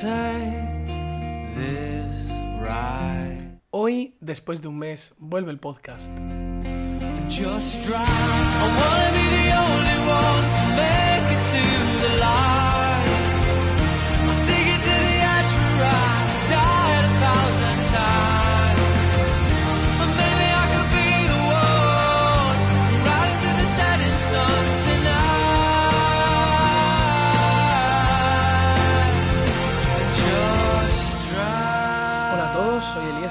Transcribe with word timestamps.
take 0.00 1.54
this 1.54 2.30
ride. 2.60 3.60
Hoy, 3.70 4.16
después 4.20 4.60
de 4.62 4.68
un 4.68 4.78
mes, 4.78 5.14
vuelve 5.18 5.50
el 5.50 5.58
podcast. 5.58 6.10
just 7.28 7.88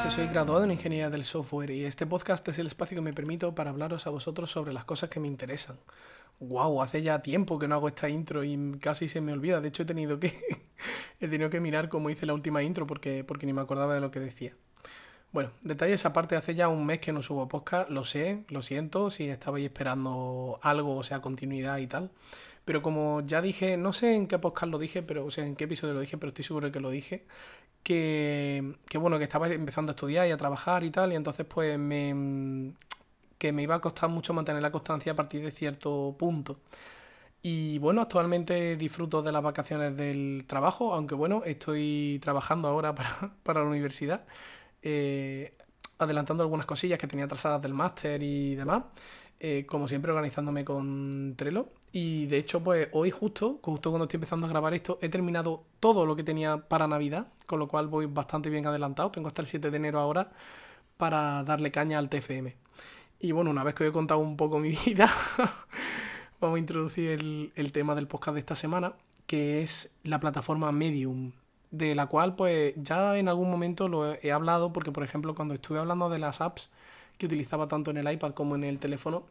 soy 0.10 0.28
graduado 0.28 0.64
en 0.64 0.72
Ingeniería 0.72 1.10
del 1.10 1.24
Software 1.24 1.70
y 1.70 1.86
este 1.86 2.08
podcast 2.08 2.46
es 2.48 2.58
el 2.58 2.68
espacio 2.68 2.96
que 2.96 3.02
me 3.02 3.14
permito 3.14 3.54
para 3.54 3.70
hablaros 3.70 4.08
a 4.08 4.10
vosotros 4.10 4.50
sobre 4.50 4.74
las 4.74 4.84
cosas 4.84 5.10
que 5.10 5.20
me 5.20 5.28
interesan. 5.28 5.78
Wow, 6.40 6.82
hace 6.82 7.02
ya 7.02 7.22
tiempo 7.22 7.60
que 7.60 7.68
no 7.68 7.76
hago 7.76 7.88
esta 7.88 8.10
intro 8.10 8.44
y 8.44 8.78
casi 8.82 9.08
se 9.08 9.22
me 9.22 9.32
olvida. 9.32 9.62
De 9.62 9.68
hecho 9.68 9.84
he 9.84 9.86
tenido 9.86 10.20
que 10.20 10.42
he 11.20 11.28
tenido 11.28 11.50
que 11.50 11.60
mirar 11.60 11.88
cómo 11.88 12.10
hice 12.10 12.26
la 12.26 12.34
última 12.34 12.64
intro 12.64 12.88
porque, 12.88 13.24
porque 13.24 13.46
ni 13.46 13.54
me 13.54 13.62
acordaba 13.62 13.94
de 13.94 14.02
lo 14.02 14.12
que 14.12 14.20
decía. 14.20 14.54
Bueno, 15.32 15.52
detalles 15.62 16.04
aparte, 16.06 16.36
hace 16.36 16.56
ya 16.56 16.68
un 16.68 16.86
mes 16.86 17.00
que 17.00 17.14
no 17.14 17.22
subo 17.22 17.48
podcast, 17.48 17.90
lo 17.90 18.04
sé, 18.04 18.44
lo 18.50 18.64
siento 18.64 19.12
si 19.12 19.30
estabais 19.30 19.66
esperando 19.66 20.60
algo, 20.64 20.98
o 20.98 21.04
sea, 21.04 21.22
continuidad 21.22 21.78
y 21.78 21.88
tal. 21.88 22.10
Pero 22.66 22.82
como 22.82 23.22
ya 23.22 23.42
dije, 23.42 23.78
no 23.78 23.94
sé 23.94 24.16
en 24.16 24.28
qué 24.28 24.40
podcast 24.40 24.72
lo 24.72 24.80
dije, 24.80 25.04
pero 25.04 25.26
o 25.26 25.32
sea, 25.32 25.46
en 25.46 25.56
qué 25.56 25.66
episodio 25.66 25.94
lo 25.94 26.02
dije, 26.02 26.18
pero 26.18 26.30
estoy 26.30 26.46
seguro 26.46 26.68
de 26.68 26.72
que 26.72 26.80
lo 26.80 26.90
dije, 26.92 27.26
que, 27.84 28.76
que 28.88 28.98
bueno, 28.98 29.18
que 29.18 29.26
estaba 29.26 29.48
empezando 29.50 29.92
a 29.92 29.94
estudiar 29.94 30.28
y 30.28 30.32
a 30.32 30.38
trabajar 30.38 30.84
y 30.84 30.92
tal, 30.92 31.12
y 31.14 31.16
entonces 31.16 31.46
pues 31.48 31.78
me 31.80 32.74
que 33.42 33.52
me 33.52 33.64
iba 33.64 33.76
a 33.76 33.82
costar 33.82 34.10
mucho 34.10 34.34
mantener 34.36 34.62
la 34.62 34.72
constancia 34.72 35.14
a 35.14 35.16
partir 35.16 35.44
de 35.44 35.52
cierto 35.52 36.16
punto. 36.20 36.60
Y 37.44 37.80
bueno, 37.80 38.02
actualmente 38.02 38.76
disfruto 38.78 39.24
de 39.24 39.32
las 39.32 39.42
vacaciones 39.44 39.98
del 39.98 40.46
trabajo, 40.48 40.94
aunque 40.94 41.16
bueno, 41.16 41.44
estoy 41.46 42.20
trabajando 42.22 42.68
ahora 42.68 42.94
para, 42.96 43.34
para 43.44 43.62
la 43.62 43.68
universidad, 43.70 44.26
eh, 44.84 45.56
adelantando 45.98 46.44
algunas 46.44 46.68
cosillas 46.68 47.00
que 47.00 47.08
tenía 47.08 47.26
atrasadas 47.26 47.62
del 47.64 47.74
máster 47.74 48.22
y 48.24 48.56
demás, 48.56 48.84
eh, 49.40 49.66
como 49.68 49.88
siempre 49.88 50.12
organizándome 50.12 50.64
con 50.66 51.34
Trello. 51.36 51.70
Y 51.94 52.28
de 52.28 52.38
hecho, 52.38 52.64
pues 52.64 52.88
hoy 52.94 53.12
justo, 53.12 53.60
justo 53.62 53.90
cuando 53.90 54.06
estoy 54.06 54.18
empezando 54.18 54.48
a 54.48 54.50
grabar 54.50 54.74
esto, 54.74 54.98
he 55.02 55.10
terminado 55.10 55.64
todo 55.80 56.06
lo 56.06 56.16
que 56.16 56.24
tenía 56.24 56.58
para 56.58 56.88
Navidad, 56.88 57.28
con 57.46 57.60
lo 57.60 57.68
cual 57.68 57.88
voy 57.88 58.06
bastante 58.06 58.50
bien 58.50 58.66
adelantado, 58.66 59.12
tengo 59.12 59.28
hasta 59.28 59.42
el 59.42 59.48
7 59.48 59.72
de 59.72 59.78
enero 59.78 60.00
ahora 60.00 60.32
para 60.98 61.44
darle 61.44 61.72
caña 61.72 62.00
al 62.00 62.10
TFM. 62.10 62.56
Y 63.20 63.34
bueno, 63.34 63.52
una 63.52 63.64
vez 63.64 63.76
que 63.76 63.84
os 63.84 63.90
he 63.90 63.94
contado 63.94 64.20
un 64.22 64.38
poco 64.38 64.60
mi 64.60 64.70
vida, 64.86 65.12
vamos 66.40 66.56
a 66.56 66.60
introducir 66.60 67.10
el, 67.12 67.52
el 67.56 67.72
tema 67.72 67.94
del 67.94 68.08
podcast 68.08 68.36
de 68.36 68.40
esta 68.40 68.56
semana, 68.56 68.94
que 69.28 69.62
es 69.62 69.92
la 70.04 70.20
plataforma 70.20 70.72
Medium, 70.72 71.34
de 71.72 71.96
la 71.96 72.08
cual 72.08 72.36
pues 72.36 72.74
ya 72.78 73.18
en 73.18 73.28
algún 73.28 73.50
momento 73.52 73.90
lo 73.90 74.14
he 74.14 74.32
hablado, 74.32 74.72
porque 74.72 74.92
por 74.92 75.04
ejemplo 75.04 75.36
cuando 75.36 75.54
estuve 75.56 75.80
hablando 75.80 76.10
de 76.10 76.20
las 76.20 76.40
apps 76.42 76.70
que 77.18 77.26
utilizaba 77.26 77.68
tanto 77.68 77.92
en 77.92 77.98
el 77.98 78.12
iPad 78.12 78.34
como 78.34 78.56
en 78.56 78.64
el 78.64 78.80
teléfono, 78.80 79.26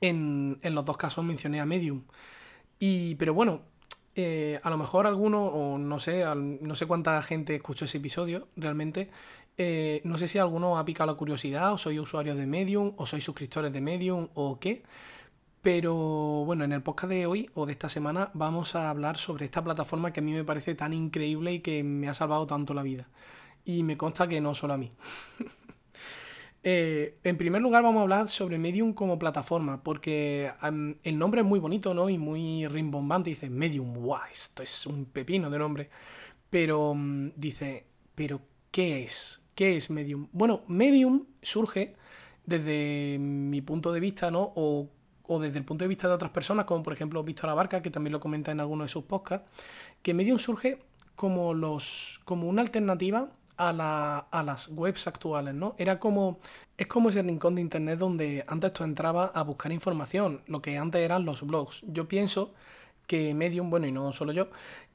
en, 0.00 0.58
en 0.62 0.74
los 0.74 0.84
dos 0.84 0.96
casos 0.96 1.24
mencioné 1.24 1.60
a 1.60 1.66
Medium. 1.66 2.04
Y, 2.78 3.14
pero 3.16 3.34
bueno, 3.34 3.62
eh, 4.14 4.60
a 4.62 4.70
lo 4.70 4.78
mejor 4.78 5.06
alguno, 5.06 5.44
o 5.46 5.78
no 5.78 5.98
sé, 6.00 6.24
no 6.36 6.74
sé 6.74 6.86
cuánta 6.86 7.22
gente 7.22 7.54
escuchó 7.56 7.84
ese 7.86 7.98
episodio 7.98 8.48
realmente. 8.56 9.10
eh, 9.56 10.00
no 10.04 10.18
sé 10.18 10.28
si 10.28 10.38
alguno 10.38 10.78
ha 10.78 10.84
picado 10.84 11.10
la 11.12 11.16
curiosidad, 11.18 11.72
o 11.72 11.78
soy 11.78 11.98
usuario 12.00 12.34
de 12.34 12.46
Medium, 12.46 12.92
o 12.96 13.06
sois 13.06 13.24
suscriptores 13.24 13.72
de 13.72 13.80
Medium, 13.80 14.28
o 14.34 14.58
qué. 14.60 14.82
Pero 15.62 15.94
bueno, 16.44 16.64
en 16.64 16.72
el 16.72 16.82
podcast 16.82 17.10
de 17.10 17.26
hoy 17.26 17.50
o 17.54 17.66
de 17.66 17.72
esta 17.72 17.88
semana 17.88 18.30
vamos 18.34 18.74
a 18.76 18.90
hablar 18.90 19.16
sobre 19.18 19.46
esta 19.46 19.64
plataforma 19.64 20.12
que 20.12 20.20
a 20.20 20.22
mí 20.22 20.32
me 20.32 20.44
parece 20.44 20.74
tan 20.74 20.92
increíble 20.92 21.52
y 21.54 21.60
que 21.60 21.82
me 21.84 22.08
ha 22.08 22.14
salvado 22.14 22.46
tanto 22.46 22.74
la 22.74 22.82
vida. 22.82 23.08
Y 23.64 23.82
me 23.84 23.96
consta 23.96 24.28
que 24.28 24.40
no 24.40 24.54
solo 24.54 24.74
a 24.74 24.78
mí. 24.78 24.90
Eh, 26.66 27.18
en 27.22 27.36
primer 27.36 27.60
lugar 27.60 27.82
vamos 27.82 28.00
a 28.00 28.02
hablar 28.04 28.28
sobre 28.30 28.56
Medium 28.56 28.94
como 28.94 29.18
plataforma, 29.18 29.82
porque 29.82 30.50
el 31.02 31.18
nombre 31.18 31.42
es 31.42 31.46
muy 31.46 31.60
bonito, 31.60 31.92
¿no? 31.92 32.08
Y 32.08 32.16
muy 32.16 32.66
rimbombante. 32.66 33.30
Dice 33.30 33.50
Medium, 33.50 33.92
guau, 33.92 34.22
esto 34.32 34.62
es 34.62 34.86
un 34.86 35.04
pepino 35.04 35.50
de 35.50 35.58
nombre. 35.58 35.90
Pero 36.48 36.94
mm, 36.94 37.32
dice, 37.36 37.84
¿pero 38.14 38.40
qué 38.70 39.04
es? 39.04 39.42
¿Qué 39.54 39.76
es 39.76 39.90
Medium? 39.90 40.28
Bueno, 40.32 40.62
Medium 40.66 41.26
surge 41.42 41.96
desde 42.46 43.18
mi 43.18 43.60
punto 43.60 43.92
de 43.92 44.00
vista, 44.00 44.30
¿no? 44.30 44.48
O, 44.54 44.88
o 45.26 45.38
desde 45.38 45.58
el 45.58 45.66
punto 45.66 45.84
de 45.84 45.88
vista 45.88 46.08
de 46.08 46.14
otras 46.14 46.30
personas, 46.30 46.64
como 46.64 46.82
por 46.82 46.94
ejemplo 46.94 47.22
Víctor 47.22 47.50
Abarca, 47.50 47.82
que 47.82 47.90
también 47.90 48.12
lo 48.12 48.20
comenta 48.20 48.52
en 48.52 48.60
alguno 48.60 48.84
de 48.84 48.88
sus 48.88 49.04
podcasts, 49.04 49.46
que 50.02 50.14
Medium 50.14 50.38
surge 50.38 50.78
como, 51.14 51.52
los, 51.52 52.22
como 52.24 52.48
una 52.48 52.62
alternativa 52.62 53.28
a, 53.56 53.72
la- 53.72 54.18
a 54.30 54.42
las 54.42 54.68
webs 54.68 55.06
actuales, 55.06 55.54
¿no? 55.54 55.74
Era 55.78 55.98
como, 56.00 56.38
es 56.78 56.86
como 56.86 57.08
ese 57.10 57.22
rincón 57.22 57.54
de 57.56 57.60
internet 57.62 57.98
donde 57.98 58.44
antes 58.48 58.72
tú 58.72 58.84
entrabas 58.84 59.30
a 59.34 59.42
buscar 59.42 59.72
información, 59.72 60.42
lo 60.46 60.60
que 60.62 60.78
antes 60.78 61.00
eran 61.02 61.24
los 61.24 61.42
blogs. 61.46 61.82
Yo 61.86 62.08
pienso 62.08 62.52
que 63.06 63.34
Medium, 63.34 63.70
bueno, 63.70 63.86
y 63.86 63.92
no 63.92 64.12
solo 64.12 64.32
yo, 64.32 64.48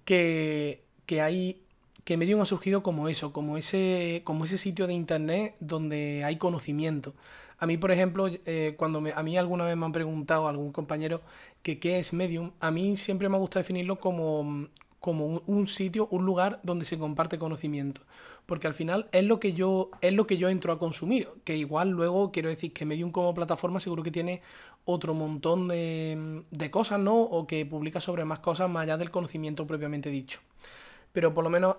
que, 0.06 0.84
que 1.06 1.22
hay 1.22 1.62
que 2.04 2.18
Medium 2.18 2.42
ha 2.42 2.46
surgido 2.46 2.82
como 2.82 3.08
eso, 3.08 3.34
como 3.34 3.58
ese, 3.58 4.22
como 4.26 4.46
ese 4.46 4.58
sitio 4.58 4.88
de 4.88 4.94
internet 4.94 5.56
donde 5.60 6.24
hay 6.26 6.38
conocimiento. 6.38 7.14
A 7.60 7.66
mí, 7.68 7.78
por 7.78 7.92
ejemplo, 7.92 8.28
eh, 8.46 8.74
cuando 8.78 9.00
me- 9.02 9.12
a 9.14 9.22
mí 9.22 9.38
alguna 9.38 9.66
vez 9.66 9.76
me 9.78 9.86
han 9.86 9.92
preguntado 9.92 10.48
algún 10.48 10.72
compañero 10.72 11.22
que 11.62 11.78
qué 11.80 12.00
es 12.00 12.14
Medium, 12.14 12.52
a 12.60 12.72
mí 12.72 12.98
siempre 12.98 13.30
me 13.30 13.38
gusta 13.38 13.60
definirlo 13.60 14.00
como, 14.00 14.68
como 15.00 15.42
un 15.46 15.68
sitio, 15.68 16.08
un 16.12 16.26
lugar 16.26 16.60
donde 16.64 16.86
se 16.86 16.98
comparte 16.98 17.38
conocimiento. 17.38 18.02
Porque 18.50 18.68
al 18.68 18.74
final 18.74 19.08
es 19.12 19.24
lo 19.24 19.40
que 19.40 19.54
yo, 19.54 19.92
es 20.02 20.14
lo 20.14 20.28
que 20.28 20.38
yo 20.38 20.50
entro 20.50 20.74
a 20.74 20.80
consumir. 20.80 21.30
Que 21.46 21.56
igual 21.56 21.92
luego 21.92 22.32
quiero 22.32 22.50
decir 22.50 22.74
que 22.74 22.86
Medium 22.86 23.12
como 23.12 23.34
plataforma 23.34 23.80
seguro 23.80 24.04
que 24.04 24.12
tiene 24.12 24.42
otro 24.86 25.14
montón 25.14 25.68
de, 25.68 26.44
de 26.50 26.72
cosas, 26.72 27.00
¿no? 27.00 27.22
O 27.22 27.48
que 27.48 27.66
publica 27.66 28.02
sobre 28.02 28.26
más 28.26 28.40
cosas 28.40 28.70
más 28.70 28.84
allá 28.84 28.98
del 28.98 29.12
conocimiento 29.12 29.66
propiamente 29.68 30.10
dicho 30.10 30.42
pero 31.12 31.34
por 31.34 31.44
lo 31.44 31.50
menos 31.50 31.78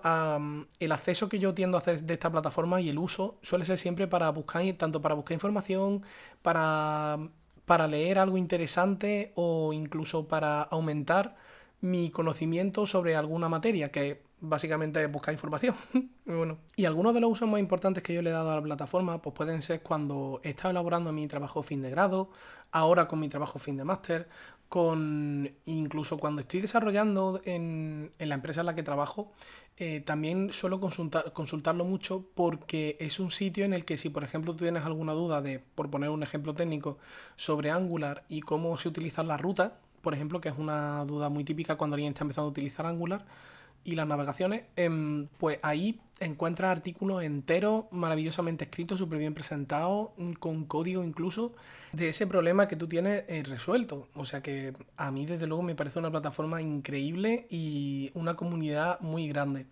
el 0.79 0.91
acceso 0.91 1.29
que 1.29 1.39
yo 1.39 1.53
tiendo 1.53 1.77
a 1.77 1.79
hacer 1.79 2.03
de 2.03 2.13
esta 2.13 2.31
plataforma 2.31 2.81
y 2.81 2.89
el 2.89 2.97
uso 2.97 3.37
suele 3.41 3.65
ser 3.65 3.77
siempre 3.77 4.07
para 4.07 4.29
buscar, 4.29 4.63
tanto 4.77 5.01
para 5.01 5.15
buscar 5.15 5.35
información, 5.35 6.03
para, 6.41 7.17
para 7.65 7.87
leer 7.87 8.19
algo 8.19 8.37
interesante 8.37 9.31
o 9.35 9.73
incluso 9.73 10.27
para 10.27 10.63
aumentar 10.63 11.37
mi 11.79 12.11
conocimiento 12.11 12.85
sobre 12.85 13.15
alguna 13.15 13.49
materia, 13.49 13.89
que 13.91 14.21
básicamente 14.41 15.05
buscar 15.07 15.33
información. 15.33 15.75
y, 15.93 16.33
bueno, 16.33 16.57
y 16.75 16.85
algunos 16.85 17.13
de 17.13 17.21
los 17.21 17.31
usos 17.31 17.47
más 17.47 17.59
importantes 17.59 18.03
que 18.03 18.13
yo 18.13 18.21
le 18.21 18.31
he 18.31 18.33
dado 18.33 18.51
a 18.51 18.55
la 18.55 18.61
plataforma 18.61 19.21
pues 19.21 19.35
pueden 19.35 19.61
ser 19.61 19.81
cuando 19.81 20.41
he 20.43 20.49
estado 20.49 20.71
elaborando 20.71 21.11
mi 21.11 21.27
trabajo 21.27 21.63
fin 21.63 21.81
de 21.81 21.89
grado, 21.89 22.29
ahora 22.71 23.07
con 23.07 23.19
mi 23.19 23.29
trabajo 23.29 23.59
fin 23.59 23.77
de 23.77 23.83
máster, 23.83 24.27
con 24.67 25.51
incluso 25.65 26.17
cuando 26.17 26.41
estoy 26.41 26.61
desarrollando 26.61 27.41
en, 27.45 28.11
en 28.17 28.29
la 28.29 28.35
empresa 28.35 28.61
en 28.61 28.67
la 28.67 28.75
que 28.75 28.83
trabajo, 28.83 29.31
eh, 29.77 30.01
también 30.01 30.51
suelo 30.53 30.79
consultar, 30.79 31.33
consultarlo 31.33 31.85
mucho 31.85 32.25
porque 32.35 32.97
es 32.99 33.19
un 33.19 33.31
sitio 33.31 33.65
en 33.65 33.73
el 33.73 33.85
que 33.85 33.97
si 33.97 34.09
por 34.09 34.23
ejemplo 34.23 34.53
tú 34.53 34.63
tienes 34.63 34.85
alguna 34.85 35.13
duda 35.13 35.41
de, 35.41 35.59
por 35.59 35.89
poner 35.89 36.09
un 36.09 36.23
ejemplo 36.23 36.53
técnico, 36.53 36.97
sobre 37.35 37.71
Angular 37.71 38.23
y 38.29 38.41
cómo 38.41 38.77
se 38.77 38.89
utilizan 38.89 39.27
las 39.27 39.41
rutas, 39.41 39.73
por 40.01 40.13
ejemplo, 40.13 40.41
que 40.41 40.49
es 40.49 40.57
una 40.57 41.05
duda 41.05 41.29
muy 41.29 41.43
típica 41.43 41.75
cuando 41.75 41.95
alguien 41.95 42.11
está 42.11 42.23
empezando 42.23 42.47
a 42.47 42.51
utilizar 42.51 42.85
Angular, 42.85 43.25
y 43.83 43.95
las 43.95 44.07
navegaciones, 44.07 44.63
em, 44.75 45.27
pues 45.37 45.59
ahí 45.63 45.99
encuentras 46.19 46.71
artículos 46.71 47.23
enteros, 47.23 47.85
maravillosamente 47.91 48.65
escritos, 48.65 48.99
súper 48.99 49.19
bien 49.19 49.33
presentados, 49.33 50.09
mm, 50.17 50.33
con 50.33 50.65
código 50.65 51.03
incluso, 51.03 51.53
de 51.93 52.09
ese 52.09 52.27
problema 52.27 52.67
que 52.67 52.75
tú 52.75 52.87
tienes 52.87 53.23
eh, 53.27 53.43
resuelto. 53.43 54.07
O 54.13 54.25
sea 54.25 54.41
que 54.41 54.73
a 54.97 55.11
mí 55.11 55.25
desde 55.25 55.47
luego 55.47 55.63
me 55.63 55.75
parece 55.75 55.99
una 55.99 56.11
plataforma 56.11 56.61
increíble 56.61 57.47
y 57.49 58.11
una 58.13 58.35
comunidad 58.35 58.99
muy 59.01 59.27
grande. 59.27 59.65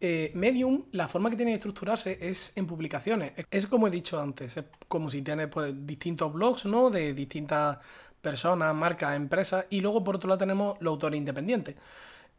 Eh, 0.00 0.32
Medium, 0.34 0.84
la 0.92 1.08
forma 1.08 1.30
que 1.30 1.36
tiene 1.36 1.52
de 1.52 1.56
estructurarse 1.58 2.18
es 2.20 2.52
en 2.56 2.66
publicaciones. 2.66 3.32
Es 3.50 3.66
como 3.68 3.86
he 3.86 3.90
dicho 3.90 4.20
antes, 4.20 4.56
es 4.56 4.64
como 4.88 5.10
si 5.10 5.22
tienes 5.22 5.48
pues, 5.48 5.74
distintos 5.86 6.32
blogs, 6.32 6.66
¿no? 6.66 6.90
De 6.90 7.14
distintas 7.14 7.78
personas, 8.20 8.74
marcas, 8.74 9.16
empresas, 9.16 9.66
y 9.70 9.80
luego 9.80 10.02
por 10.02 10.16
otro 10.16 10.28
lado 10.28 10.38
tenemos 10.38 10.76
los 10.80 10.92
autores 10.92 11.18
independientes. 11.18 11.76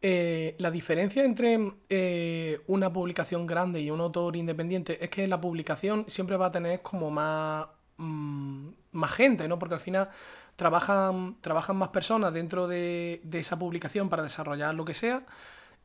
Eh, 0.02 0.54
la 0.58 0.70
diferencia 0.70 1.24
entre 1.24 1.72
eh, 1.88 2.60
una 2.66 2.92
publicación 2.92 3.46
grande 3.46 3.80
y 3.80 3.90
un 3.90 4.00
autor 4.00 4.36
independiente 4.36 5.02
es 5.02 5.08
que 5.10 5.26
la 5.26 5.40
publicación 5.40 6.04
siempre 6.08 6.36
va 6.36 6.46
a 6.46 6.52
tener 6.52 6.82
como 6.82 7.10
más, 7.10 7.66
mm, 7.96 8.68
más 8.92 9.12
gente, 9.12 9.48
¿no? 9.48 9.58
Porque 9.58 9.74
al 9.76 9.80
final 9.80 10.10
trabajan, 10.56 11.36
trabajan 11.40 11.76
más 11.76 11.88
personas 11.88 12.34
dentro 12.34 12.68
de, 12.68 13.20
de 13.24 13.38
esa 13.38 13.58
publicación 13.58 14.08
para 14.08 14.22
desarrollar 14.22 14.74
lo 14.74 14.84
que 14.84 14.94
sea. 14.94 15.24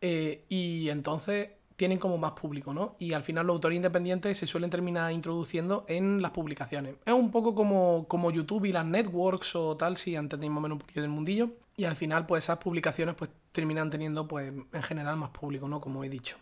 Eh, 0.02 0.46
y 0.50 0.90
entonces 0.90 1.50
tienen 1.76 1.98
como 1.98 2.18
más 2.18 2.34
público, 2.34 2.74
¿no? 2.74 2.96
Y 3.00 3.14
al 3.14 3.24
final 3.24 3.48
los 3.48 3.56
autores 3.56 3.78
independientes 3.78 4.38
se 4.38 4.48
suelen 4.48 4.70
terminar 4.70 5.12
introduciendo 5.14 5.86
en 5.88 6.22
las 6.22 6.32
publicaciones. 6.32 6.96
Es 7.06 7.14
un 7.14 7.32
poco 7.32 7.56
como, 7.56 8.06
como 8.08 8.32
YouTube 8.32 8.66
y 8.66 8.72
las 8.74 8.86
networks 8.86 9.56
o 9.56 9.78
tal, 9.78 9.96
si 9.96 10.16
entendéis 10.16 10.52
más 10.52 10.62
menos 10.62 10.76
un 10.76 10.80
poquito 10.80 11.02
del 11.02 11.10
mundillo. 11.10 11.52
Y 11.80 11.86
al 11.86 11.96
final, 11.96 12.26
pues 12.26 12.44
esas 12.44 12.58
publicaciones 12.58 13.16
pues 13.16 13.32
terminan 13.54 13.90
teniendo, 13.90 14.28
pues 14.28 14.52
en 14.74 14.84
general, 14.84 15.16
más 15.16 15.30
público, 15.30 15.70
¿no? 15.70 15.80
Como 15.80 16.04
he 16.04 16.10
dicho. 16.10 16.36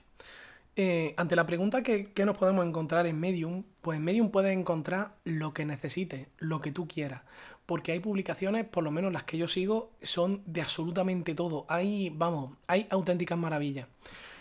Eh, 0.75 1.13
ante 1.15 1.35
la 1.35 1.45
pregunta 1.45 1.83
que, 1.83 2.11
que, 2.11 2.25
nos 2.25 2.35
podemos 2.35 2.65
encontrar 2.65 3.05
en 3.05 3.19
Medium, 3.19 3.63
pues 3.83 3.99
en 3.99 4.03
Medium 4.03 4.31
puedes 4.31 4.57
encontrar 4.57 5.13
lo 5.25 5.53
que 5.53 5.63
necesites, 5.63 6.27
lo 6.39 6.59
que 6.59 6.71
tú 6.71 6.87
quieras. 6.87 7.21
Porque 7.67 7.91
hay 7.91 7.99
publicaciones, 7.99 8.65
por 8.65 8.83
lo 8.83 8.89
menos 8.89 9.13
las 9.13 9.25
que 9.25 9.37
yo 9.37 9.47
sigo, 9.47 9.91
son 10.01 10.41
de 10.47 10.61
absolutamente 10.61 11.35
todo. 11.35 11.67
Hay, 11.69 12.09
vamos, 12.09 12.57
hay 12.65 12.87
auténticas 12.89 13.37
maravillas. 13.37 13.87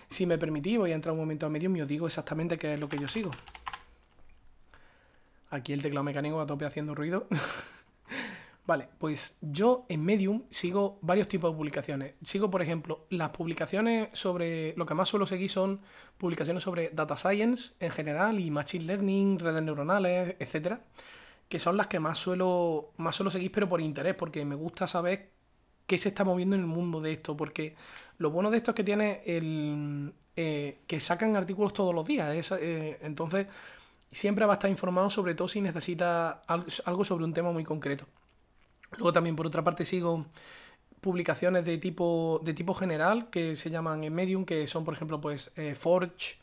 Si 0.09 0.25
me 0.25 0.39
permitís, 0.39 0.79
voy 0.79 0.93
a 0.93 0.95
entrar 0.95 1.13
un 1.13 1.19
momento 1.19 1.45
a 1.45 1.51
Medium 1.51 1.77
y 1.77 1.83
os 1.83 1.89
digo 1.89 2.07
exactamente 2.07 2.57
qué 2.57 2.73
es 2.73 2.81
lo 2.81 2.89
que 2.89 2.99
yo 2.99 3.07
sigo. 3.07 3.33
Aquí 5.51 5.75
el 5.75 5.83
teclado 5.83 6.05
mecánico 6.05 6.41
a 6.41 6.47
tope 6.47 6.65
haciendo 6.65 6.95
ruido. 6.95 7.27
vale, 8.67 8.89
pues 8.99 9.37
yo 9.41 9.87
en 9.89 10.05
Medium 10.05 10.43
sigo 10.51 10.99
varios 11.03 11.29
tipos 11.29 11.51
de 11.51 11.57
publicaciones. 11.57 12.15
Sigo, 12.25 12.51
por 12.51 12.63
ejemplo, 12.63 13.07
las 13.11 13.31
publicaciones 13.31 14.09
sobre. 14.13 14.75
Lo 14.77 14.87
que 14.87 14.95
más 14.95 15.09
suelo 15.09 15.27
seguir 15.27 15.51
son 15.51 15.81
publicaciones 16.19 16.63
sobre 16.63 16.91
data 16.91 17.17
science 17.17 17.75
en 17.81 17.91
general 17.91 18.41
y 18.41 18.51
machine 18.51 18.85
learning, 18.85 19.39
redes 19.39 19.63
neuronales, 19.63 20.37
etcétera. 20.39 20.81
Que 21.49 21.59
son 21.59 21.77
las 21.77 21.87
que 21.87 22.01
más 22.01 22.19
suelo, 22.19 22.93
más 22.97 23.15
suelo 23.17 23.31
seguir, 23.31 23.53
pero 23.53 23.69
por 23.69 23.81
interés, 23.81 24.15
porque 24.17 24.45
me 24.45 24.57
gusta 24.57 24.87
saber 24.87 25.31
qué 25.87 25.99
se 25.99 26.09
está 26.09 26.25
moviendo 26.25 26.57
en 26.57 26.63
el 26.63 26.69
mundo 26.69 27.01
de 27.01 27.13
esto. 27.13 27.37
Porque 27.37 27.77
lo 28.19 28.31
bueno 28.31 28.51
de 28.51 28.59
esto 28.59 28.73
es 28.73 28.75
que 28.75 28.85
tiene 28.85 29.23
el. 29.27 30.13
Eh, 30.39 30.81
que 30.87 31.01
sacan 31.01 31.37
artículos 31.37 31.73
todos 31.73 31.95
los 31.95 32.07
días. 32.07 32.53
Eh, 32.61 32.99
entonces, 33.03 33.47
siempre 34.11 34.47
va 34.47 34.55
a 34.55 34.57
estar 34.57 34.71
informado, 34.71 35.11
sobre 35.11 35.35
todo 35.35 35.49
si 35.49 35.61
necesita 35.61 36.43
algo 36.85 37.05
sobre 37.05 37.25
un 37.25 37.33
tema 37.33 37.53
muy 37.53 37.65
concreto. 37.65 38.07
Luego 38.97 39.13
también, 39.13 39.37
por 39.37 39.47
otra 39.47 39.63
parte, 39.65 39.85
sigo 39.85 40.27
publicaciones 41.01 41.65
de 41.65 41.79
tipo, 41.79 42.41
de 42.45 42.55
tipo 42.55 42.75
general 42.75 43.31
que 43.31 43.57
se 43.57 43.71
llaman 43.71 44.05
en 44.05 44.15
Medium, 44.15 44.45
que 44.45 44.67
son, 44.67 44.85
por 44.85 44.95
ejemplo, 44.95 45.21
pues 45.21 45.53
eh, 45.57 45.75
Forge, 45.75 46.39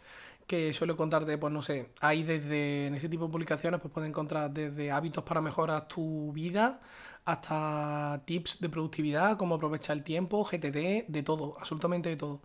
que 0.47 0.73
suele 0.73 0.95
contarte, 0.95 1.38
pues 1.38 1.51
no 1.53 1.61
sé, 1.61 1.89
hay 2.00 2.23
desde, 2.23 2.88
en 2.88 2.95
ese 2.95 3.09
tipo 3.09 3.25
de 3.25 3.31
publicaciones, 3.31 3.79
pues 3.81 3.94
puedes 3.94 4.09
encontrar 4.09 4.51
desde 4.51 4.91
hábitos 4.91 5.23
para 5.23 5.41
mejorar 5.41 5.88
tu 5.88 6.31
vida 6.33 6.81
hasta 7.25 8.21
tips 8.25 8.59
de 8.59 8.69
productividad, 8.69 9.38
cómo 9.38 9.56
aprovechar 9.56 9.97
el 9.97 10.03
tiempo, 10.03 10.44
GTD, 10.44 11.06
de 11.07 11.23
todo, 11.23 11.56
absolutamente 11.59 12.09
de 12.09 12.17
todo. 12.17 12.41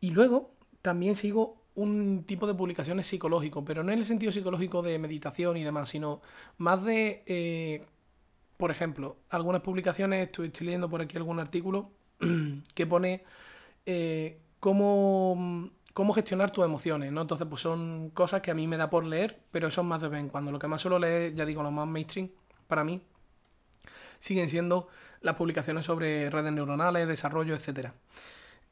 Y 0.00 0.10
luego 0.10 0.50
también 0.82 1.14
sigo 1.14 1.56
un 1.74 2.24
tipo 2.26 2.46
de 2.46 2.54
publicaciones 2.54 3.06
psicológico, 3.06 3.64
pero 3.64 3.82
no 3.84 3.92
en 3.92 4.00
el 4.00 4.04
sentido 4.04 4.32
psicológico 4.32 4.82
de 4.82 4.98
meditación 4.98 5.56
y 5.56 5.64
demás, 5.64 5.88
sino 5.88 6.20
más 6.58 6.84
de, 6.84 7.22
eh, 7.26 7.86
por 8.58 8.72
ejemplo, 8.72 9.16
algunas 9.30 9.62
publicaciones, 9.62 10.26
estoy, 10.26 10.52
leyendo 10.60 10.90
por 10.90 11.00
aquí 11.00 11.16
algún 11.16 11.38
artículo 11.40 11.92
que 12.74 12.86
pone 12.86 13.24
eh, 13.86 14.40
cómo, 14.58 15.70
cómo 15.94 16.12
gestionar 16.12 16.50
tus 16.50 16.64
emociones, 16.64 17.12
¿no? 17.12 17.22
Entonces, 17.22 17.46
pues 17.48 17.62
son 17.62 18.10
cosas 18.10 18.42
que 18.42 18.50
a 18.50 18.54
mí 18.54 18.66
me 18.66 18.76
da 18.76 18.90
por 18.90 19.04
leer, 19.04 19.38
pero 19.52 19.70
son 19.70 19.86
más 19.86 20.02
de 20.02 20.08
vez 20.08 20.20
en 20.20 20.28
cuando. 20.28 20.50
Lo 20.50 20.58
que 20.58 20.66
más 20.66 20.80
suelo 20.80 20.98
leer, 20.98 21.34
ya 21.34 21.46
digo, 21.46 21.62
lo 21.62 21.70
más 21.70 21.86
mainstream 21.86 22.30
para 22.66 22.82
mí, 22.82 23.00
siguen 24.18 24.50
siendo 24.50 24.88
las 25.20 25.36
publicaciones 25.36 25.86
sobre 25.86 26.28
redes 26.28 26.52
neuronales, 26.52 27.06
desarrollo, 27.06 27.54
etc. 27.54 27.90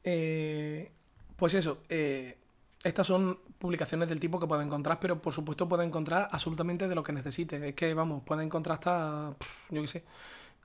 Eh, 0.03 0.91
pues 1.37 1.53
eso, 1.53 1.79
eh, 1.87 2.37
estas 2.83 3.07
son 3.07 3.39
publicaciones 3.57 4.09
del 4.09 4.19
tipo 4.19 4.39
que 4.39 4.47
puede 4.47 4.63
encontrar, 4.63 4.99
pero 4.99 5.21
por 5.21 5.33
supuesto 5.33 5.67
puede 5.67 5.85
encontrar 5.85 6.29
absolutamente 6.31 6.87
de 6.87 6.95
lo 6.95 7.03
que 7.03 7.13
necesite. 7.13 7.69
Es 7.69 7.75
que, 7.75 7.93
vamos, 7.93 8.23
puede 8.23 8.43
encontrar 8.43 8.75
hasta, 8.75 9.35
yo 9.69 9.81
qué 9.81 9.87
sé, 9.87 10.03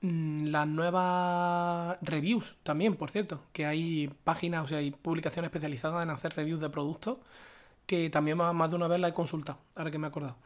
mm, 0.01 0.45
las 0.47 0.67
nuevas 0.67 1.97
reviews 2.01 2.57
también, 2.63 2.95
por 2.95 3.11
cierto, 3.11 3.41
que 3.51 3.65
hay 3.65 4.09
páginas, 4.23 4.65
o 4.65 4.67
sea, 4.67 4.77
hay 4.79 4.91
publicaciones 4.91 5.49
especializadas 5.49 6.03
en 6.03 6.09
hacer 6.11 6.33
reviews 6.35 6.61
de 6.61 6.69
productos 6.69 7.17
que 7.85 8.09
también 8.09 8.37
más 8.37 8.69
de 8.69 8.75
una 8.75 8.87
vez 8.87 8.99
la 8.99 9.09
he 9.09 9.13
consultado, 9.13 9.59
ahora 9.75 9.91
que 9.91 9.97
me 9.97 10.07
he 10.07 10.09
acordado. 10.09 10.37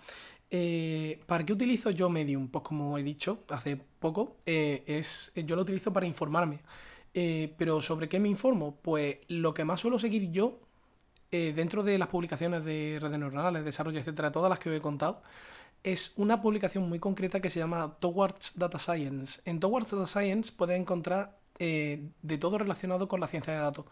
Eh, 0.50 1.20
¿Para 1.26 1.46
qué 1.46 1.54
utilizo 1.54 1.92
yo 1.92 2.10
Medium? 2.10 2.48
Pues 2.48 2.64
como 2.64 2.98
he 2.98 3.04
dicho 3.04 3.44
hace 3.50 3.78
poco, 4.00 4.38
eh, 4.46 4.84
es, 4.88 5.32
yo 5.36 5.56
lo 5.56 5.62
utilizo 5.64 5.92
para 5.94 6.06
informarme. 6.06 6.60
Eh, 7.14 7.54
pero 7.58 7.82
¿sobre 7.82 8.08
qué 8.08 8.20
me 8.20 8.30
informo? 8.30 8.76
Pues 8.82 9.18
lo 9.28 9.54
que 9.54 9.66
más 9.66 9.82
suelo 9.82 10.00
seguir 10.00 10.32
yo, 10.32 10.60
dentro 11.32 11.84
de 11.84 11.98
las 11.98 12.08
publicaciones 12.08 12.64
de 12.64 12.98
redes 13.02 13.20
neuronales, 13.20 13.66
desarrollo, 13.66 14.00
etcétera, 14.00 14.32
todas 14.32 14.50
las 14.50 14.60
que 14.60 14.70
os 14.70 14.76
he 14.76 14.82
contado, 14.82 15.22
es 15.84 16.14
una 16.16 16.42
publicación 16.42 16.88
muy 16.88 17.00
concreta 17.00 17.40
que 17.40 17.50
se 17.50 17.60
llama 17.60 17.96
Towards 18.00 18.58
Data 18.58 18.80
Science. 18.80 19.42
En 19.46 19.60
Towards 19.60 19.92
Data 19.92 20.08
Science 20.08 20.52
puedes 20.56 20.80
encontrar 20.80 21.38
de 21.60 22.38
todo 22.40 22.58
relacionado 22.58 23.08
con 23.08 23.20
la 23.20 23.28
ciencia 23.28 23.54
de 23.54 23.60
datos, 23.60 23.86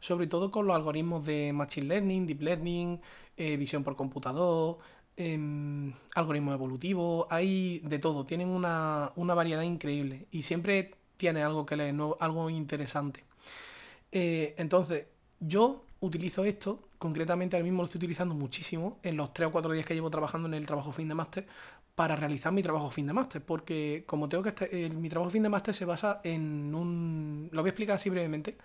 sobre 0.00 0.26
todo 0.26 0.50
con 0.50 0.66
los 0.66 0.76
algoritmos 0.76 1.24
de 1.24 1.52
Machine 1.52 1.86
Learning, 1.86 2.26
Deep 2.26 2.42
Learning, 2.42 3.00
visión 3.36 3.84
por 3.84 3.96
computador, 3.96 4.78
eh, 5.16 5.92
algoritmos 6.14 6.54
evolutivos, 6.54 7.26
hay 7.28 7.80
de 7.80 7.98
todo, 7.98 8.24
tienen 8.24 8.48
una, 8.48 9.12
variedad 9.14 9.62
increíble 9.62 10.26
y 10.30 10.42
siempre 10.42 10.94
tiene 11.18 11.42
algo 11.42 11.66
que 11.66 11.76
leer, 11.76 11.94
algo 12.18 12.50
interesante. 12.50 13.24
Eh, 14.10 14.54
entonces, 14.58 15.06
yo 15.40 15.84
utilizo 16.02 16.44
esto, 16.44 16.88
concretamente 16.98 17.56
ahora 17.56 17.64
mismo 17.64 17.82
lo 17.82 17.86
estoy 17.86 17.98
utilizando 17.98 18.34
muchísimo 18.34 18.98
en 19.02 19.16
los 19.16 19.32
3 19.32 19.48
o 19.48 19.52
4 19.52 19.72
días 19.72 19.86
que 19.86 19.94
llevo 19.94 20.10
trabajando 20.10 20.46
en 20.48 20.54
el 20.54 20.66
trabajo 20.66 20.92
fin 20.92 21.08
de 21.08 21.14
máster 21.14 21.46
para 21.94 22.16
realizar 22.16 22.52
mi 22.52 22.62
trabajo 22.62 22.90
fin 22.90 23.06
de 23.06 23.12
máster, 23.12 23.42
porque 23.42 24.04
como 24.06 24.28
tengo 24.28 24.42
que 24.42 24.50
estar, 24.50 24.68
mi 24.72 25.08
trabajo 25.08 25.30
fin 25.30 25.42
de 25.42 25.48
máster 25.48 25.74
se 25.74 25.84
basa 25.84 26.20
en 26.24 26.74
un... 26.74 27.48
Lo 27.52 27.62
voy 27.62 27.68
a 27.68 27.70
explicar 27.70 27.96
así 27.96 28.10
brevemente 28.10 28.56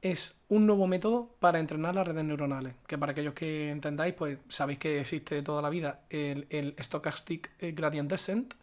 es 0.00 0.36
un 0.48 0.66
nuevo 0.66 0.86
método 0.86 1.34
para 1.40 1.58
entrenar 1.58 1.94
las 1.94 2.06
redes 2.06 2.24
neuronales, 2.24 2.74
que 2.86 2.96
para 2.98 3.12
aquellos 3.12 3.34
que 3.34 3.70
entendáis, 3.70 4.14
pues 4.14 4.38
sabéis 4.48 4.78
que 4.78 5.00
existe 5.00 5.42
toda 5.42 5.60
la 5.62 5.70
vida 5.70 6.02
el, 6.10 6.46
el 6.50 6.74
Stochastic 6.78 7.50
Gradient 7.74 8.10
Descent 8.10 8.54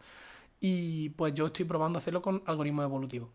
y 0.60 1.10
pues 1.10 1.34
yo 1.34 1.46
estoy 1.46 1.64
probando 1.66 1.98
hacerlo 1.98 2.22
con 2.22 2.42
algoritmos 2.46 2.84
evolutivos. 2.84 3.28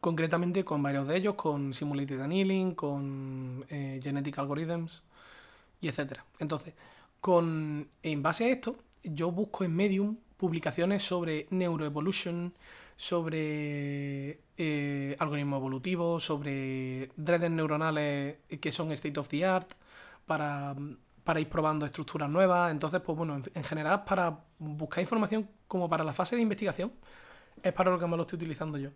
Concretamente 0.00 0.64
con 0.64 0.82
varios 0.82 1.06
de 1.06 1.16
ellos, 1.16 1.34
con 1.34 1.74
Simulated 1.74 2.20
Annealing, 2.20 2.74
con 2.74 3.64
eh, 3.68 4.00
Genetic 4.02 4.38
Algorithms 4.38 5.02
y 5.80 5.88
etcétera. 5.88 6.24
Entonces, 6.38 6.74
con, 7.20 7.88
en 8.02 8.22
base 8.22 8.44
a 8.44 8.48
esto, 8.48 8.76
yo 9.02 9.30
busco 9.30 9.64
en 9.64 9.74
Medium 9.74 10.16
publicaciones 10.36 11.02
sobre 11.02 11.46
neuroevolution, 11.50 12.52
sobre 12.96 14.40
eh, 14.56 15.16
algoritmos 15.18 15.58
evolutivos, 15.58 16.24
sobre 16.24 17.10
redes 17.16 17.50
neuronales 17.50 18.36
que 18.60 18.72
son 18.72 18.92
state 18.92 19.18
of 19.18 19.28
the 19.28 19.44
art, 19.44 19.72
para, 20.26 20.74
ir 21.36 21.48
probando 21.48 21.86
estructuras 21.86 22.28
nuevas. 22.28 22.70
Entonces, 22.70 23.00
pues 23.00 23.16
bueno, 23.16 23.40
en, 23.54 23.64
general, 23.64 24.04
para 24.04 24.38
buscar 24.58 25.00
información 25.00 25.48
como 25.68 25.88
para 25.88 26.04
la 26.04 26.12
fase 26.12 26.36
de 26.36 26.42
investigación, 26.42 26.92
es 27.62 27.72
para 27.72 27.90
lo 27.90 27.98
que 27.98 28.06
me 28.06 28.16
lo 28.16 28.22
estoy 28.22 28.36
utilizando 28.36 28.78
yo. 28.78 28.90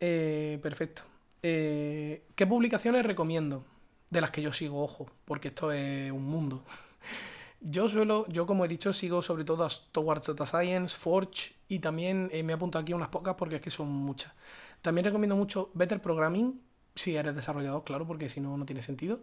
Eh, 0.00 0.58
perfecto. 0.62 1.02
Eh, 1.42 2.24
¿Qué 2.34 2.46
publicaciones 2.46 3.04
recomiendo? 3.04 3.64
De 4.08 4.20
las 4.20 4.30
que 4.30 4.42
yo 4.42 4.52
sigo, 4.52 4.82
ojo, 4.82 5.10
porque 5.24 5.48
esto 5.48 5.72
es 5.72 6.10
un 6.10 6.24
mundo. 6.24 6.64
Yo 7.62 7.90
suelo, 7.90 8.24
yo 8.28 8.46
como 8.46 8.64
he 8.64 8.68
dicho, 8.68 8.94
sigo 8.94 9.20
sobre 9.20 9.44
todo 9.44 9.64
a 9.64 9.68
Towards 9.92 10.28
Data 10.28 10.46
Science, 10.46 10.96
Forge 10.96 11.52
y 11.68 11.80
también 11.80 12.30
eh, 12.32 12.42
me 12.42 12.54
he 12.54 12.56
apuntado 12.56 12.80
aquí 12.82 12.94
unas 12.94 13.10
pocas 13.10 13.34
porque 13.34 13.56
es 13.56 13.60
que 13.60 13.70
son 13.70 13.88
muchas. 13.88 14.32
También 14.80 15.04
recomiendo 15.04 15.36
mucho 15.36 15.70
Better 15.74 16.00
Programming, 16.00 16.58
si 16.94 17.16
eres 17.16 17.34
desarrollador, 17.34 17.84
claro, 17.84 18.06
porque 18.06 18.30
si 18.30 18.40
no, 18.40 18.56
no 18.56 18.64
tiene 18.64 18.80
sentido. 18.80 19.20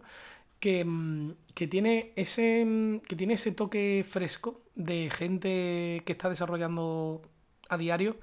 Que, 0.60 0.84
mm, 0.84 1.32
que, 1.54 1.66
tiene 1.66 2.12
ese, 2.14 2.64
mm, 2.64 3.00
que 3.00 3.16
tiene 3.16 3.34
ese 3.34 3.50
toque 3.50 4.06
fresco 4.08 4.62
de 4.76 5.10
gente 5.10 6.02
que 6.06 6.12
está 6.12 6.28
desarrollando 6.28 7.22
a 7.68 7.76
diario 7.76 8.18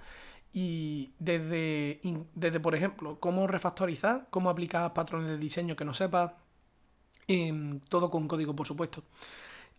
y 0.56 1.12
desde, 1.20 2.00
desde 2.34 2.60
por 2.60 2.74
ejemplo, 2.74 3.20
cómo 3.20 3.46
refactorizar, 3.46 4.28
cómo 4.32 4.50
aplicar 4.50 4.94
patrones 4.94 5.28
de 5.30 5.38
diseño 5.38 5.76
que 5.76 5.86
no 5.86 5.94
sepas, 5.94 6.32
em, 7.28 7.80
todo 7.82 8.10
con 8.10 8.28
código, 8.28 8.56
por 8.56 8.66
supuesto 8.66 9.04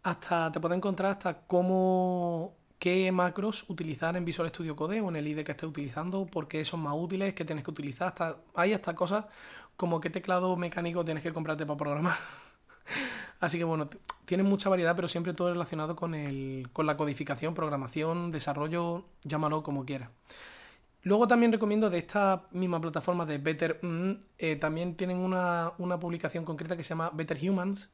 hasta 0.06 0.52
te 0.52 0.60
puede 0.60 0.76
encontrar 0.76 1.10
hasta 1.12 1.34
cómo 1.48 2.54
qué 2.78 3.10
macros 3.10 3.68
utilizar 3.68 4.16
en 4.16 4.24
Visual 4.24 4.48
Studio 4.50 4.76
Code 4.76 5.00
o 5.00 5.08
en 5.08 5.16
el 5.16 5.26
IDE 5.26 5.42
que 5.42 5.50
estés 5.50 5.68
utilizando, 5.68 6.26
por 6.26 6.46
qué 6.46 6.64
son 6.64 6.80
más 6.80 6.94
útiles, 6.96 7.34
qué 7.34 7.44
tienes 7.44 7.64
que 7.64 7.72
utilizar. 7.72 8.08
Hasta, 8.08 8.36
hay 8.54 8.72
hasta 8.72 8.94
cosas 8.94 9.24
como 9.76 10.00
qué 10.00 10.08
teclado 10.08 10.56
mecánico 10.56 11.04
tienes 11.04 11.24
que 11.24 11.32
comprarte 11.32 11.66
para 11.66 11.76
programar. 11.76 12.16
Así 13.40 13.58
que 13.58 13.64
bueno, 13.64 13.90
tiene 14.26 14.44
mucha 14.44 14.68
variedad, 14.68 14.94
pero 14.94 15.08
siempre 15.08 15.34
todo 15.34 15.52
relacionado 15.52 15.96
con, 15.96 16.14
el, 16.14 16.68
con 16.72 16.86
la 16.86 16.96
codificación, 16.96 17.54
programación, 17.54 18.30
desarrollo, 18.30 19.06
llámalo 19.24 19.64
como 19.64 19.84
quieras. 19.84 20.10
Luego 21.06 21.28
también 21.28 21.52
recomiendo 21.52 21.88
de 21.88 21.98
esta 21.98 22.48
misma 22.50 22.80
plataforma 22.80 23.24
de 23.24 23.38
Better, 23.38 23.78
mm, 23.80 24.12
eh, 24.38 24.56
también 24.56 24.96
tienen 24.96 25.18
una, 25.18 25.72
una 25.78 26.00
publicación 26.00 26.44
concreta 26.44 26.76
que 26.76 26.82
se 26.82 26.88
llama 26.90 27.10
Better 27.14 27.38
Humans. 27.48 27.90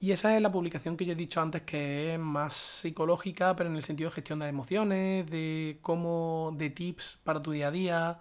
Y 0.00 0.12
esa 0.12 0.34
es 0.36 0.42
la 0.42 0.50
publicación 0.52 0.96
que 0.96 1.04
yo 1.06 1.12
he 1.12 1.16
dicho 1.16 1.40
antes 1.42 1.62
que 1.62 2.14
es 2.14 2.20
más 2.20 2.54
psicológica, 2.56 3.54
pero 3.56 3.70
en 3.70 3.76
el 3.76 3.82
sentido 3.82 4.10
de 4.10 4.14
gestión 4.16 4.38
de 4.40 4.48
emociones, 4.48 5.30
de 5.30 5.78
cómo, 5.82 6.54
de 6.56 6.70
tips 6.70 7.20
para 7.24 7.42
tu 7.42 7.52
día 7.52 7.68
a 7.68 7.70
día, 7.70 8.18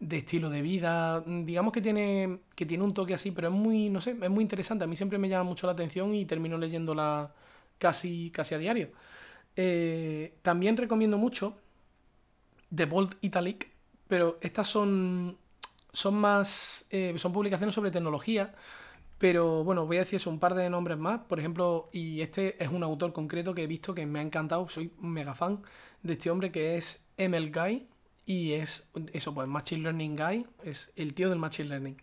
de 0.00 0.18
estilo 0.18 0.50
de 0.50 0.62
vida. 0.62 1.22
Digamos 1.26 1.72
que 1.72 1.80
tiene, 1.82 2.40
que 2.56 2.66
tiene 2.66 2.84
un 2.84 2.94
toque 2.94 3.14
así, 3.14 3.32
pero 3.32 3.48
es 3.48 3.54
muy, 3.54 3.90
no 3.90 4.00
sé, 4.00 4.12
es 4.22 4.30
muy 4.30 4.42
interesante. 4.42 4.84
A 4.84 4.86
mí 4.88 4.96
siempre 4.96 5.18
me 5.18 5.28
llama 5.28 5.44
mucho 5.44 5.66
la 5.66 5.72
atención 5.74 6.14
y 6.14 6.26
termino 6.26 6.58
leyéndola 6.58 7.34
casi, 7.78 8.30
casi 8.30 8.54
a 8.54 8.58
diario. 8.58 8.90
Eh, 9.56 10.34
también 10.42 10.76
recomiendo 10.76 11.18
mucho 11.18 11.56
The 12.74 12.86
Bold 12.86 13.16
Italic, 13.20 13.70
pero 14.08 14.38
estas 14.40 14.68
son, 14.68 15.36
son 15.92 16.14
más, 16.14 16.86
eh, 16.90 17.14
son 17.16 17.32
publicaciones 17.32 17.74
sobre 17.74 17.90
tecnología, 17.90 18.54
pero 19.18 19.64
bueno, 19.64 19.86
voy 19.86 19.96
a 19.96 20.00
decir 20.00 20.16
eso, 20.16 20.30
un 20.30 20.38
par 20.38 20.54
de 20.54 20.68
nombres 20.68 20.98
más, 20.98 21.20
por 21.20 21.38
ejemplo, 21.38 21.88
y 21.92 22.20
este 22.20 22.62
es 22.62 22.70
un 22.70 22.82
autor 22.82 23.12
concreto 23.12 23.54
que 23.54 23.62
he 23.62 23.66
visto 23.66 23.94
que 23.94 24.06
me 24.06 24.18
ha 24.18 24.22
encantado, 24.22 24.68
soy 24.68 24.92
mega 25.00 25.34
fan 25.34 25.62
de 26.02 26.14
este 26.14 26.30
hombre 26.30 26.50
que 26.52 26.76
es 26.76 27.04
ML 27.16 27.50
Guy, 27.50 27.86
y 28.26 28.52
es 28.52 28.88
eso, 29.12 29.34
pues 29.34 29.48
Machine 29.48 29.82
Learning 29.82 30.16
Guy, 30.16 30.46
es 30.64 30.92
el 30.96 31.14
tío 31.14 31.28
del 31.28 31.38
Machine 31.38 31.68
Learning. 31.68 31.96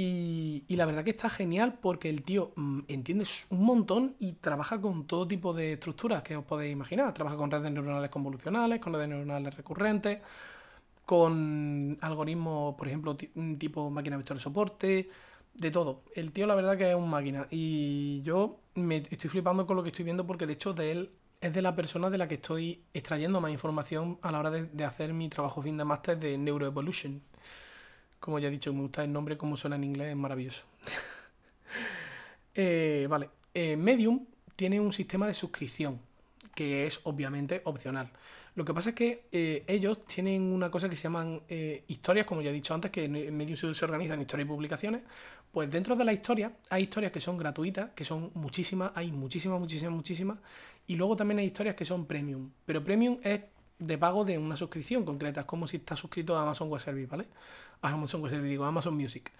Y, 0.00 0.76
la 0.76 0.86
verdad 0.86 1.02
que 1.02 1.10
está 1.10 1.28
genial 1.28 1.76
porque 1.82 2.08
el 2.08 2.22
tío 2.22 2.52
mm, 2.54 2.82
entiende 2.86 3.26
un 3.50 3.64
montón 3.64 4.14
y 4.20 4.34
trabaja 4.34 4.80
con 4.80 5.08
todo 5.08 5.26
tipo 5.26 5.52
de 5.52 5.72
estructuras 5.72 6.22
que 6.22 6.36
os 6.36 6.44
podéis 6.44 6.72
imaginar. 6.72 7.12
Trabaja 7.12 7.36
con 7.36 7.50
redes 7.50 7.72
neuronales 7.72 8.08
convolucionales, 8.08 8.80
con 8.80 8.92
redes 8.92 9.08
neuronales 9.08 9.56
recurrentes, 9.56 10.20
con 11.04 11.98
algoritmos, 12.00 12.76
por 12.76 12.86
ejemplo, 12.86 13.16
tipo 13.58 13.90
máquina 13.90 14.16
vector 14.16 14.36
de 14.36 14.42
soporte, 14.42 15.10
de 15.54 15.70
todo. 15.72 16.04
El 16.14 16.30
tío 16.30 16.46
la 16.46 16.54
verdad 16.54 16.78
que 16.78 16.90
es 16.90 16.96
un 16.96 17.10
máquina. 17.10 17.48
Y 17.50 18.22
yo 18.22 18.60
me 18.76 18.98
estoy 19.10 19.30
flipando 19.30 19.66
con 19.66 19.76
lo 19.76 19.82
que 19.82 19.88
estoy 19.90 20.04
viendo 20.04 20.24
porque 20.26 20.46
de 20.46 20.52
hecho 20.52 20.74
de 20.74 20.92
él 20.92 21.10
es 21.40 21.52
de 21.52 21.62
la 21.62 21.74
persona 21.74 22.08
de 22.08 22.18
la 22.18 22.28
que 22.28 22.36
estoy 22.36 22.84
extrayendo 22.94 23.40
más 23.40 23.50
información 23.50 24.18
a 24.22 24.30
la 24.30 24.38
hora 24.38 24.50
de, 24.52 24.66
de 24.66 24.84
hacer 24.84 25.12
mi 25.12 25.28
trabajo 25.28 25.60
fin 25.60 25.76
de 25.76 25.84
máster 25.84 26.18
de 26.20 26.38
Neuroevolution. 26.38 27.20
Como 28.20 28.38
ya 28.38 28.48
he 28.48 28.50
dicho, 28.50 28.72
me 28.72 28.80
gusta 28.82 29.04
el 29.04 29.12
nombre, 29.12 29.36
como 29.36 29.56
suena 29.56 29.76
en 29.76 29.84
inglés, 29.84 30.10
es 30.10 30.16
maravilloso. 30.16 30.64
eh, 32.54 33.06
vale, 33.08 33.30
eh, 33.54 33.76
Medium 33.76 34.26
tiene 34.56 34.80
un 34.80 34.92
sistema 34.92 35.26
de 35.26 35.34
suscripción, 35.34 36.00
que 36.54 36.86
es 36.86 37.00
obviamente 37.04 37.62
opcional. 37.64 38.10
Lo 38.56 38.64
que 38.64 38.74
pasa 38.74 38.90
es 38.90 38.96
que 38.96 39.26
eh, 39.30 39.62
ellos 39.68 40.04
tienen 40.04 40.42
una 40.52 40.68
cosa 40.68 40.88
que 40.88 40.96
se 40.96 41.04
llaman 41.04 41.42
historias, 41.86 42.26
como 42.26 42.42
ya 42.42 42.50
he 42.50 42.52
dicho 42.52 42.74
antes, 42.74 42.90
que 42.90 43.04
en 43.04 43.36
Medium 43.36 43.56
se, 43.56 43.72
se 43.72 43.84
organizan 43.84 44.20
historias 44.20 44.46
y 44.46 44.48
publicaciones. 44.48 45.02
Pues 45.52 45.70
dentro 45.70 45.96
de 45.96 46.04
la 46.04 46.12
historia 46.12 46.52
hay 46.68 46.84
historias 46.84 47.12
que 47.12 47.20
son 47.20 47.36
gratuitas, 47.36 47.90
que 47.94 48.04
son 48.04 48.30
muchísimas, 48.34 48.92
hay 48.94 49.12
muchísimas, 49.12 49.60
muchísimas, 49.60 49.94
muchísimas. 49.94 50.38
Y 50.86 50.96
luego 50.96 51.16
también 51.16 51.38
hay 51.38 51.46
historias 51.46 51.76
que 51.76 51.84
son 51.84 52.06
premium. 52.06 52.50
Pero 52.66 52.82
premium 52.82 53.18
es 53.22 53.40
de 53.78 53.98
pago 53.98 54.24
de 54.24 54.36
una 54.38 54.56
suscripción 54.56 55.04
concreta. 55.04 55.40
Es 55.40 55.46
como 55.46 55.66
si 55.66 55.76
estás 55.76 55.98
suscrito 55.98 56.36
a 56.36 56.42
Amazon 56.42 56.68
Web 56.68 56.80
Service, 56.80 57.06
¿vale? 57.06 57.26
Amazon 57.82 58.22
Web 58.22 58.30
Service, 58.30 58.50
digo, 58.50 58.64
Amazon 58.64 58.96
Music. 58.96 59.32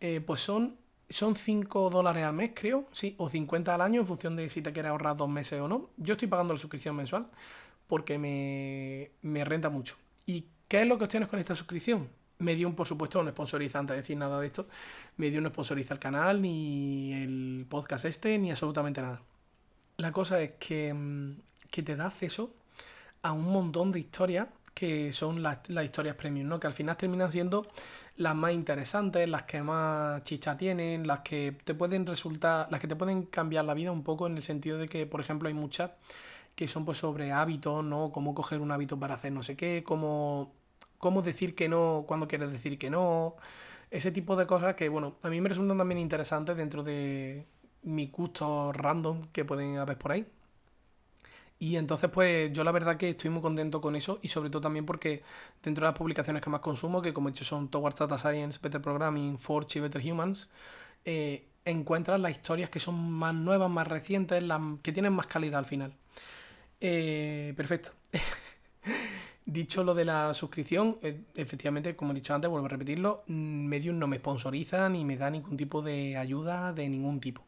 Eh, 0.00 0.20
pues 0.20 0.40
son, 0.40 0.76
son 1.08 1.36
5 1.36 1.90
dólares 1.90 2.24
al 2.24 2.34
mes, 2.34 2.52
creo, 2.54 2.86
sí, 2.92 3.14
o 3.18 3.28
50 3.28 3.74
al 3.74 3.80
año 3.80 4.00
en 4.00 4.06
función 4.06 4.36
de 4.36 4.48
si 4.50 4.62
te 4.62 4.72
quieres 4.72 4.90
ahorrar 4.90 5.16
dos 5.16 5.28
meses 5.28 5.60
o 5.60 5.68
no. 5.68 5.90
Yo 5.96 6.14
estoy 6.14 6.28
pagando 6.28 6.54
la 6.54 6.60
suscripción 6.60 6.96
mensual 6.96 7.26
porque 7.86 8.18
me, 8.18 9.10
me 9.22 9.44
renta 9.44 9.70
mucho. 9.70 9.96
¿Y 10.26 10.46
qué 10.68 10.82
es 10.82 10.88
lo 10.88 10.98
que 10.98 11.04
obtienes 11.04 11.28
con 11.28 11.38
esta 11.38 11.54
suscripción? 11.54 12.08
Medium, 12.38 12.74
por 12.74 12.86
supuesto, 12.86 13.22
no 13.22 13.30
sponsoriza, 13.30 13.78
antes 13.78 13.94
de 13.94 14.02
decir 14.02 14.16
nada 14.16 14.40
de 14.40 14.46
esto, 14.46 14.66
Medium 15.16 15.44
no 15.44 15.50
sponsoriza 15.50 15.94
el 15.94 16.00
canal, 16.00 16.42
ni 16.42 17.12
el 17.12 17.66
podcast 17.68 18.04
este, 18.06 18.38
ni 18.38 18.50
absolutamente 18.50 19.00
nada. 19.00 19.22
La 19.96 20.10
cosa 20.12 20.40
es 20.42 20.52
que, 20.58 20.92
mm, 20.92 21.36
que 21.70 21.82
te 21.82 21.96
da 21.96 22.06
acceso 22.06 22.52
a 23.22 23.32
un 23.32 23.44
montón 23.44 23.92
de 23.92 24.00
historias 24.00 24.48
que 24.74 25.12
son 25.12 25.42
las, 25.42 25.68
las, 25.68 25.84
historias 25.84 26.16
premium, 26.16 26.48
¿no? 26.48 26.60
Que 26.60 26.66
al 26.66 26.72
final 26.72 26.96
terminan 26.96 27.30
siendo 27.30 27.66
las 28.16 28.34
más 28.34 28.52
interesantes, 28.52 29.28
las 29.28 29.44
que 29.44 29.62
más 29.62 30.22
chicha 30.24 30.56
tienen, 30.56 31.06
las 31.06 31.20
que 31.20 31.56
te 31.64 31.74
pueden 31.74 32.06
resultar, 32.06 32.68
las 32.70 32.80
que 32.80 32.88
te 32.88 32.96
pueden 32.96 33.24
cambiar 33.24 33.64
la 33.64 33.74
vida 33.74 33.92
un 33.92 34.02
poco 34.02 34.26
en 34.26 34.36
el 34.36 34.42
sentido 34.42 34.78
de 34.78 34.88
que, 34.88 35.06
por 35.06 35.20
ejemplo, 35.20 35.48
hay 35.48 35.54
muchas 35.54 35.92
que 36.54 36.68
son 36.68 36.84
pues 36.84 36.98
sobre 36.98 37.32
hábitos, 37.32 37.84
¿no? 37.84 38.12
Cómo 38.12 38.34
coger 38.34 38.60
un 38.60 38.70
hábito 38.72 38.98
para 38.98 39.14
hacer 39.14 39.32
no 39.32 39.42
sé 39.42 39.56
qué, 39.56 39.82
cómo, 39.84 40.52
cómo 40.98 41.22
decir 41.22 41.54
que 41.54 41.68
no 41.68 42.04
cuando 42.06 42.28
quieres 42.28 42.52
decir 42.52 42.78
que 42.78 42.90
no, 42.90 43.36
ese 43.90 44.10
tipo 44.12 44.36
de 44.36 44.46
cosas 44.46 44.74
que, 44.74 44.88
bueno, 44.88 45.16
a 45.22 45.28
mí 45.28 45.40
me 45.40 45.48
resultan 45.48 45.78
también 45.78 45.98
interesantes 46.00 46.56
dentro 46.56 46.82
de 46.82 47.46
mi 47.82 48.08
gusto 48.08 48.72
random 48.72 49.28
que 49.32 49.44
pueden 49.44 49.78
haber 49.78 49.98
por 49.98 50.12
ahí. 50.12 50.26
Y 51.64 51.78
entonces, 51.78 52.10
pues 52.10 52.52
yo 52.52 52.62
la 52.62 52.72
verdad 52.72 52.98
que 52.98 53.08
estoy 53.08 53.30
muy 53.30 53.40
contento 53.40 53.80
con 53.80 53.96
eso 53.96 54.18
y 54.20 54.28
sobre 54.28 54.50
todo 54.50 54.60
también 54.60 54.84
porque 54.84 55.22
dentro 55.62 55.86
de 55.86 55.92
las 55.92 55.98
publicaciones 55.98 56.42
que 56.42 56.50
más 56.50 56.60
consumo, 56.60 57.00
que 57.00 57.14
como 57.14 57.30
he 57.30 57.32
dicho 57.32 57.46
son 57.46 57.68
Towards 57.68 57.98
Data 57.98 58.18
Science, 58.18 58.58
Better 58.62 58.82
Programming, 58.82 59.38
Forge 59.38 59.78
y 59.78 59.80
Better 59.80 60.02
Humans, 60.04 60.50
eh, 61.06 61.46
encuentras 61.64 62.20
las 62.20 62.32
historias 62.32 62.68
que 62.68 62.80
son 62.80 63.10
más 63.10 63.34
nuevas, 63.34 63.70
más 63.70 63.88
recientes, 63.88 64.42
las 64.42 64.60
que 64.82 64.92
tienen 64.92 65.14
más 65.14 65.26
calidad 65.26 65.60
al 65.60 65.64
final. 65.64 65.94
Eh, 66.82 67.54
perfecto. 67.56 67.92
dicho 69.46 69.84
lo 69.84 69.94
de 69.94 70.04
la 70.04 70.34
suscripción, 70.34 70.98
eh, 71.00 71.22
efectivamente, 71.34 71.96
como 71.96 72.12
he 72.12 72.14
dicho 72.14 72.34
antes, 72.34 72.50
vuelvo 72.50 72.66
a 72.66 72.68
repetirlo, 72.68 73.24
mm, 73.26 73.64
Medium 73.64 73.98
no 73.98 74.06
me 74.06 74.18
sponsoriza 74.18 74.86
ni 74.90 75.02
me 75.06 75.16
da 75.16 75.30
ningún 75.30 75.56
tipo 75.56 75.80
de 75.80 76.18
ayuda 76.18 76.74
de 76.74 76.90
ningún 76.90 77.20
tipo. 77.20 77.42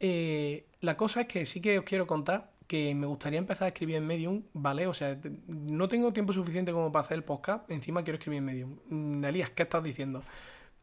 Eh, 0.00 0.66
la 0.80 0.96
cosa 0.96 1.22
es 1.22 1.28
que 1.28 1.46
sí 1.46 1.60
que 1.60 1.78
os 1.78 1.84
quiero 1.84 2.06
contar 2.06 2.53
que 2.66 2.94
me 2.94 3.06
gustaría 3.06 3.38
empezar 3.38 3.66
a 3.66 3.68
escribir 3.68 3.96
en 3.96 4.06
Medium, 4.06 4.42
¿vale? 4.52 4.86
O 4.86 4.94
sea, 4.94 5.18
no 5.46 5.88
tengo 5.88 6.12
tiempo 6.12 6.32
suficiente 6.32 6.72
como 6.72 6.90
para 6.92 7.04
hacer 7.04 7.16
el 7.16 7.24
podcast, 7.24 7.70
encima 7.70 8.02
quiero 8.02 8.18
escribir 8.18 8.38
en 8.38 8.44
Medium. 8.44 8.78
Mm, 8.88 9.24
Elías, 9.24 9.50
¿qué 9.50 9.64
estás 9.64 9.82
diciendo? 9.84 10.22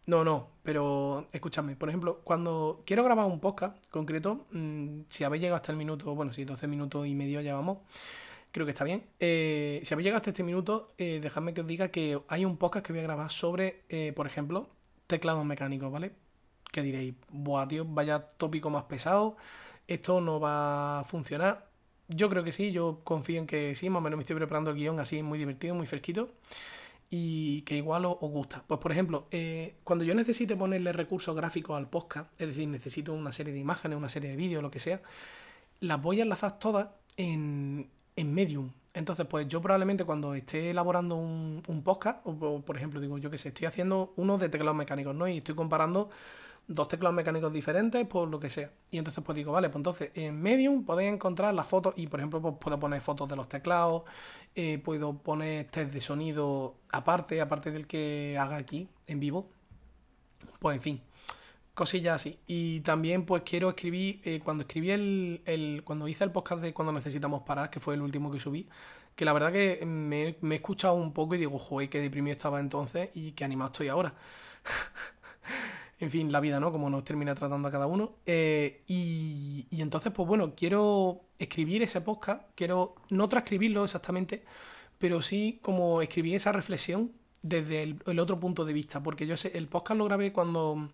No, 0.06 0.24
no, 0.24 0.50
pero 0.64 1.28
escúchame, 1.32 1.76
por 1.76 1.90
ejemplo, 1.90 2.22
cuando 2.24 2.82
quiero 2.86 3.04
grabar 3.04 3.26
un 3.28 3.40
podcast 3.40 3.78
concreto, 3.90 4.48
mmm, 4.52 5.02
si 5.10 5.24
habéis 5.24 5.42
llegado 5.42 5.58
hasta 5.58 5.72
el 5.72 5.78
minuto, 5.78 6.14
bueno, 6.16 6.34
si 6.34 6.44
12 6.44 6.68
minutos 6.68 7.08
y 7.08 7.16
medio 7.16 7.42
llevamos, 7.42 7.80
creo 8.52 8.66
que 8.66 8.72
está 8.72 8.84
bien. 8.84 9.06
Eh, 9.20 9.80
si 9.84 9.94
habéis 9.94 10.06
llegado 10.06 10.18
hasta 10.18 10.32
este 10.32 10.44
minuto, 10.44 10.94
eh, 10.98 11.20
dejadme 11.22 11.54
que 11.54 11.62
os 11.62 11.68
diga 11.68 11.90
que 11.90 12.20
hay 12.28 12.46
un 12.46 12.58
podcast 12.58 12.86
que 12.86 12.94
voy 12.94 13.00
a 13.02 13.04
grabar 13.04 13.32
sobre, 13.32 13.84
eh, 13.90 14.14
por 14.16 14.28
ejemplo, 14.28 14.70
teclados 15.08 15.46
mecánicos, 15.46 15.92
¿vale? 15.92 16.14
Que 16.72 16.82
diréis, 16.82 17.16
buah, 17.30 17.68
tío, 17.68 17.86
vaya 17.86 18.20
tópico 18.38 18.70
más 18.70 18.86
pesado, 18.86 19.38
esto 19.88 20.22
no 20.22 20.40
va 20.40 21.00
a 21.02 21.04
funcionar. 21.04 21.71
Yo 22.15 22.30
creo 22.30 22.44
que 22.44 22.51
sí, 22.51 22.72
yo 22.72 23.01
confío 23.03 23.39
en 23.39 23.48
que 23.48 23.75
sí, 23.75 23.89
más 23.89 24.00
o 24.00 24.01
menos 24.01 24.18
me 24.18 24.22
estoy 24.22 24.36
preparando 24.36 24.72
el 24.72 24.77
guion 24.77 25.00
así 25.00 25.24
muy 25.24 25.39
divertido, 25.39 25.75
muy 25.75 25.86
fresquito 25.86 26.30
y 27.12 27.62
que 27.63 27.75
igual 27.75 28.06
os, 28.06 28.18
gusta. 28.20 28.63
Pues 28.65 28.80
por 28.80 28.91
ejemplo, 28.91 29.27
eh, 29.32 29.75
cuando 29.84 30.06
yo 30.06 30.15
necesite 30.15 30.56
ponerle 30.56 30.94
recursos 30.94 31.36
gráficos 31.36 31.77
al 31.77 31.89
podcast, 31.89 32.32
es 32.39 32.48
decir, 32.48 32.68
necesito 32.70 33.13
una 33.13 33.34
serie 33.34 33.53
de 33.53 33.60
imágenes, 33.60 33.98
una 33.98 34.10
serie 34.10 34.32
de 34.32 34.38
vídeos, 34.38 34.63
lo 34.63 34.72
que 34.72 34.80
sea, 34.80 35.01
las 35.82 36.01
voy 36.01 36.22
a 36.22 36.24
enlazar 36.24 36.58
todas 36.58 36.88
en, 37.18 37.89
en 38.15 38.34
Medium. 38.34 38.72
Entonces, 38.94 39.25
pues 39.27 39.48
yo 39.48 39.62
probablemente 39.62 40.06
cuando 40.06 40.34
esté 40.36 40.72
elaborando 40.72 41.18
un, 41.18 41.63
un 41.68 41.84
podcast, 41.84 42.25
o, 42.25 42.32
o, 42.32 42.62
por 42.62 42.77
ejemplo, 42.77 43.01
digo 43.01 43.18
yo 43.18 43.30
que 43.30 43.38
sé, 43.38 43.50
estoy 43.50 43.68
haciendo 43.68 44.13
uno 44.15 44.38
de 44.38 44.48
teclados 44.48 44.77
mecánicos, 44.77 45.13
¿no? 45.13 45.27
Y 45.27 45.39
estoy 45.39 45.56
comparando 45.56 46.10
dos 46.74 46.88
teclados 46.88 47.16
mecánicos 47.16 47.51
diferentes, 47.51 48.06
por 48.08 48.30
lo 48.30 48.40
que 48.40 48.50
sea. 48.50 48.72
Y 48.90 48.98
entonces 48.98 49.24
pues 49.24 49.36
digo, 49.36 49.51
vale, 49.51 49.70
pues 49.70 49.78
entonces 49.78 50.12
en 50.16 50.42
Medium 50.42 50.86
podéis 50.86 51.13
encontrar 51.13 51.54
las 51.54 51.68
fotos 51.68 51.94
y 51.98 52.08
por 52.08 52.20
ejemplo 52.20 52.42
pues 52.42 52.56
puedo 52.60 52.80
poner 52.80 53.01
fotos 53.01 53.30
de 53.30 53.36
los 53.36 53.50
teclados, 53.50 54.04
eh, 54.56 54.80
puedo 54.84 55.18
poner 55.18 55.68
test 55.70 55.94
de 55.94 56.01
sonido 56.01 56.75
aparte, 56.90 57.42
aparte 57.42 57.72
del 57.72 57.88
que 57.88 58.38
haga 58.40 58.58
aquí 58.58 58.88
en 59.08 59.20
vivo. 59.20 59.50
Pues 60.60 60.75
en 60.75 60.82
fin, 60.82 61.01
cosillas 61.74 62.16
así. 62.16 62.40
Y 62.48 62.82
también 62.82 63.25
pues 63.25 63.44
quiero 63.44 63.70
escribir, 63.70 64.22
eh, 64.24 64.42
cuando 64.44 64.63
escribí 64.63 64.92
el, 64.92 65.82
cuando 65.86 66.08
hice 66.08 66.24
el 66.24 66.32
podcast 66.32 66.62
de 66.62 66.74
cuando 66.74 66.92
necesitamos 66.94 67.44
parar, 67.44 67.70
que 67.70 67.80
fue 67.80 67.96
el 67.96 68.01
último 68.01 68.32
que 68.32 68.40
subí, 68.40 68.68
que 69.16 69.25
la 69.25 69.34
verdad 69.34 69.51
que 69.51 69.86
me, 69.86 70.38
me 70.42 70.56
he 70.56 70.58
escuchado 70.58 70.96
un 70.96 71.13
poco 71.13 71.36
y 71.36 71.38
digo, 71.40 71.60
joder, 71.60 71.90
qué 71.90 72.00
deprimido 72.00 72.34
estaba 72.34 72.60
entonces 72.60 73.10
y 73.13 73.34
qué 73.34 73.44
animado 73.46 73.72
estoy 73.72 73.90
ahora. 73.90 74.13
en 76.01 76.10
fin, 76.10 76.31
la 76.31 76.39
vida, 76.39 76.60
¿no? 76.60 76.72
Como 76.72 76.89
nos 76.89 77.03
termina 77.03 77.36
tratando 77.36 77.67
a 77.67 77.72
cada 77.72 77.86
uno. 77.86 78.15
Eh, 78.25 78.81
y, 78.88 79.67
entonces, 79.72 80.12
pues 80.12 80.27
bueno, 80.27 80.55
quiero 80.55 81.22
escribir 81.38 81.84
ese 81.84 82.01
podcast, 82.01 82.41
quiero 82.55 82.96
no 83.10 83.29
transcribirlo 83.29 83.84
exactamente, 83.84 84.43
pero 84.98 85.22
sí 85.22 85.60
como 85.62 86.01
escribir 86.01 86.36
esa 86.36 86.51
reflexión 86.51 87.12
desde 87.43 87.84
el, 87.84 88.20
otro 88.20 88.39
punto 88.39 88.65
de 88.65 88.74
vista, 88.74 89.01
porque 89.01 89.27
yo 89.27 89.38
sé, 89.38 89.55
el 89.55 89.67
podcast 89.67 90.00
lo 90.00 90.05
grabé 90.05 90.34
cuando, 90.34 90.89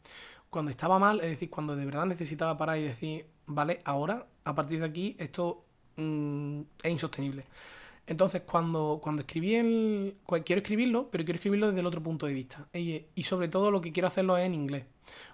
cuando 0.49 0.71
estaba 0.71 0.99
mal, 0.99 1.21
es 1.21 1.27
decir, 1.27 1.49
cuando 1.49 1.77
de 1.77 1.85
verdad 1.85 2.05
necesitaba 2.05 2.57
parar 2.57 2.77
y 2.77 2.83
decir, 2.83 3.27
vale, 3.45 3.79
ahora, 3.85 4.27
a 4.43 4.55
partir 4.55 4.79
de 4.79 4.87
aquí, 4.87 5.15
esto 5.19 5.63
mmm, 5.95 6.61
es 6.83 6.91
insostenible. 6.91 7.45
Entonces, 8.07 8.43
cuando, 8.43 8.99
cuando 9.03 9.21
escribí 9.21 9.55
el. 9.55 10.17
Quiero 10.45 10.61
escribirlo, 10.61 11.09
pero 11.11 11.25
quiero 11.25 11.35
escribirlo 11.35 11.67
desde 11.67 11.81
el 11.81 11.85
otro 11.85 12.01
punto 12.01 12.25
de 12.25 12.33
vista. 12.33 12.67
Y, 12.73 13.05
sobre 13.23 13.49
todo 13.49 13.69
lo 13.69 13.81
que 13.81 13.91
quiero 13.91 14.07
hacerlo 14.07 14.37
es 14.37 14.45
en 14.45 14.55
inglés. 14.55 14.85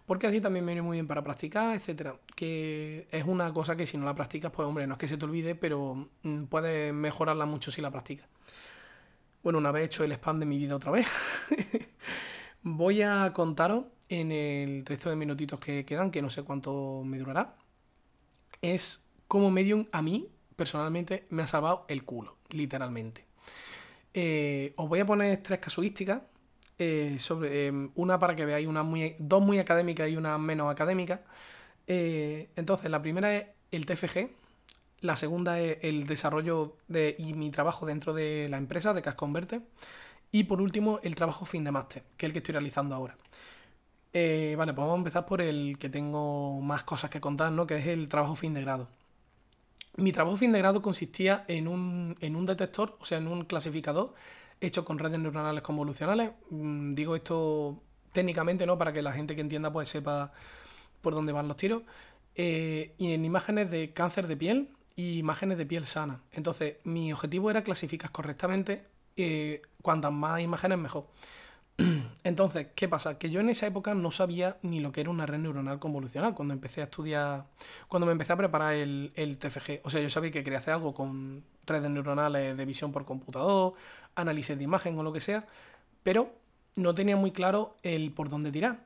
Porque 0.07 0.27
así 0.27 0.41
también 0.41 0.65
me 0.65 0.71
viene 0.71 0.81
muy 0.81 0.97
bien 0.97 1.07
para 1.07 1.23
practicar, 1.23 1.75
etcétera. 1.75 2.17
Que 2.35 3.07
es 3.11 3.25
una 3.25 3.53
cosa 3.53 3.75
que 3.75 3.85
si 3.85 3.97
no 3.97 4.05
la 4.05 4.15
practicas, 4.15 4.51
pues 4.51 4.67
hombre, 4.67 4.87
no 4.87 4.93
es 4.93 4.99
que 4.99 5.07
se 5.07 5.17
te 5.17 5.25
olvide, 5.25 5.55
pero 5.55 6.09
mm, 6.23 6.45
puedes 6.45 6.93
mejorarla 6.93 7.45
mucho 7.45 7.71
si 7.71 7.81
la 7.81 7.91
practicas. 7.91 8.27
Bueno, 9.43 9.59
una 9.59 9.71
vez 9.71 9.85
hecho 9.85 10.03
el 10.03 10.11
spam 10.13 10.39
de 10.39 10.45
mi 10.45 10.57
vida 10.57 10.75
otra 10.75 10.91
vez, 10.91 11.05
voy 12.63 13.01
a 13.01 13.33
contaros 13.33 13.85
en 14.09 14.31
el 14.31 14.85
resto 14.85 15.09
de 15.09 15.15
minutitos 15.15 15.59
que 15.59 15.85
quedan, 15.85 16.11
que 16.11 16.21
no 16.21 16.29
sé 16.29 16.43
cuánto 16.43 17.03
me 17.05 17.17
durará, 17.19 17.55
es 18.61 19.05
cómo 19.27 19.51
Medium 19.51 19.87
a 19.91 20.01
mí, 20.01 20.29
personalmente, 20.55 21.25
me 21.29 21.43
ha 21.43 21.47
salvado 21.47 21.85
el 21.89 22.05
culo, 22.05 22.37
literalmente. 22.53 23.25
Eh, 24.13 24.73
os 24.77 24.87
voy 24.87 24.99
a 24.99 25.05
poner 25.05 25.41
tres 25.41 25.59
casuísticas, 25.59 26.21
eh, 26.79 27.17
sobre, 27.19 27.67
eh, 27.67 27.89
una 27.95 28.19
para 28.19 28.35
que 28.35 28.45
veáis 28.45 28.67
una 28.67 28.83
muy, 28.83 29.15
dos 29.19 29.41
muy 29.41 29.59
académicas 29.59 30.09
y 30.09 30.17
una 30.17 30.37
menos 30.37 30.71
académica. 30.71 31.21
Entonces, 31.87 32.89
la 32.91 33.01
primera 33.01 33.35
es 33.35 33.45
el 33.71 33.85
TFG, 33.85 34.29
la 35.01 35.15
segunda 35.15 35.59
es 35.59 35.79
el 35.81 36.07
desarrollo 36.07 36.77
de, 36.87 37.15
y 37.19 37.33
mi 37.33 37.51
trabajo 37.51 37.85
dentro 37.85 38.13
de 38.13 38.47
la 38.49 38.57
empresa 38.57 38.93
de 38.93 39.01
Cash 39.01 39.15
Converter. 39.15 39.61
Y 40.31 40.45
por 40.45 40.61
último, 40.61 40.99
el 41.03 41.15
trabajo 41.15 41.45
fin 41.45 41.63
de 41.63 41.71
máster, 41.71 42.03
que 42.17 42.25
es 42.25 42.29
el 42.29 42.33
que 42.33 42.39
estoy 42.39 42.53
realizando 42.53 42.95
ahora. 42.95 43.17
Vale, 44.13 44.73
pues 44.73 44.77
vamos 44.77 44.93
a 44.95 44.97
empezar 44.97 45.25
por 45.25 45.41
el 45.41 45.77
que 45.79 45.89
tengo 45.89 46.61
más 46.61 46.83
cosas 46.83 47.09
que 47.09 47.19
contar, 47.21 47.51
¿no? 47.51 47.67
Que 47.67 47.77
es 47.77 47.87
el 47.87 48.07
trabajo 48.09 48.35
fin 48.35 48.53
de 48.53 48.61
grado. 48.61 48.87
Mi 49.95 50.11
trabajo 50.11 50.37
fin 50.37 50.51
de 50.51 50.59
grado 50.59 50.81
consistía 50.81 51.45
en 51.47 51.67
un, 51.67 52.15
en 52.19 52.35
un 52.35 52.45
detector, 52.45 52.97
o 52.99 53.05
sea, 53.05 53.19
en 53.19 53.27
un 53.27 53.45
clasificador 53.45 54.13
hecho 54.59 54.85
con 54.85 54.97
redes 54.97 55.19
neuronales 55.19 55.61
convolucionales. 55.61 56.31
Mm, 56.49 56.93
digo 56.95 57.15
esto 57.15 57.81
técnicamente, 58.11 58.65
¿no? 58.65 58.77
Para 58.77 58.93
que 58.93 59.01
la 59.01 59.11
gente 59.11 59.35
que 59.35 59.41
entienda 59.41 59.71
pues 59.71 59.89
sepa 59.89 60.31
por 61.01 61.13
dónde 61.13 61.33
van 61.33 61.47
los 61.47 61.57
tiros. 61.57 61.83
Eh, 62.35 62.93
y 62.97 63.13
en 63.13 63.25
imágenes 63.25 63.69
de 63.69 63.93
cáncer 63.93 64.27
de 64.27 64.37
piel 64.37 64.69
y 64.95 65.19
imágenes 65.19 65.57
de 65.57 65.65
piel 65.65 65.85
sana. 65.85 66.21
Entonces, 66.31 66.77
mi 66.83 67.11
objetivo 67.13 67.51
era 67.51 67.63
clasificar 67.63 68.11
correctamente 68.11 68.85
eh, 69.17 69.61
cuantas 69.81 70.11
más 70.11 70.41
imágenes 70.41 70.77
mejor. 70.77 71.07
Entonces, 72.23 72.67
¿qué 72.75 72.87
pasa? 72.87 73.17
Que 73.17 73.29
yo 73.29 73.39
en 73.39 73.49
esa 73.49 73.67
época 73.67 73.93
no 73.93 74.11
sabía 74.11 74.57
ni 74.61 74.79
lo 74.79 74.91
que 74.91 75.01
era 75.01 75.09
una 75.09 75.25
red 75.25 75.39
neuronal 75.39 75.79
convolucional 75.79 76.33
cuando 76.35 76.53
empecé 76.53 76.81
a 76.81 76.85
estudiar, 76.85 77.45
cuando 77.87 78.05
me 78.05 78.11
empecé 78.11 78.33
a 78.33 78.37
preparar 78.37 78.75
el, 78.75 79.11
el 79.15 79.37
TFG. 79.37 79.81
O 79.83 79.89
sea, 79.89 80.01
yo 80.01 80.09
sabía 80.09 80.31
que 80.31 80.43
quería 80.43 80.59
hacer 80.59 80.73
algo 80.73 80.93
con 80.93 81.43
redes 81.65 81.89
neuronales 81.89 82.57
de 82.57 82.65
visión 82.65 82.91
por 82.91 83.05
computador, 83.05 83.73
análisis 84.15 84.57
de 84.57 84.63
imagen 84.63 84.97
o 84.97 85.03
lo 85.03 85.13
que 85.13 85.19
sea, 85.19 85.45
pero 86.03 86.33
no 86.75 86.93
tenía 86.93 87.15
muy 87.15 87.31
claro 87.31 87.75
el 87.83 88.11
por 88.11 88.29
dónde 88.29 88.51
tirar. 88.51 88.85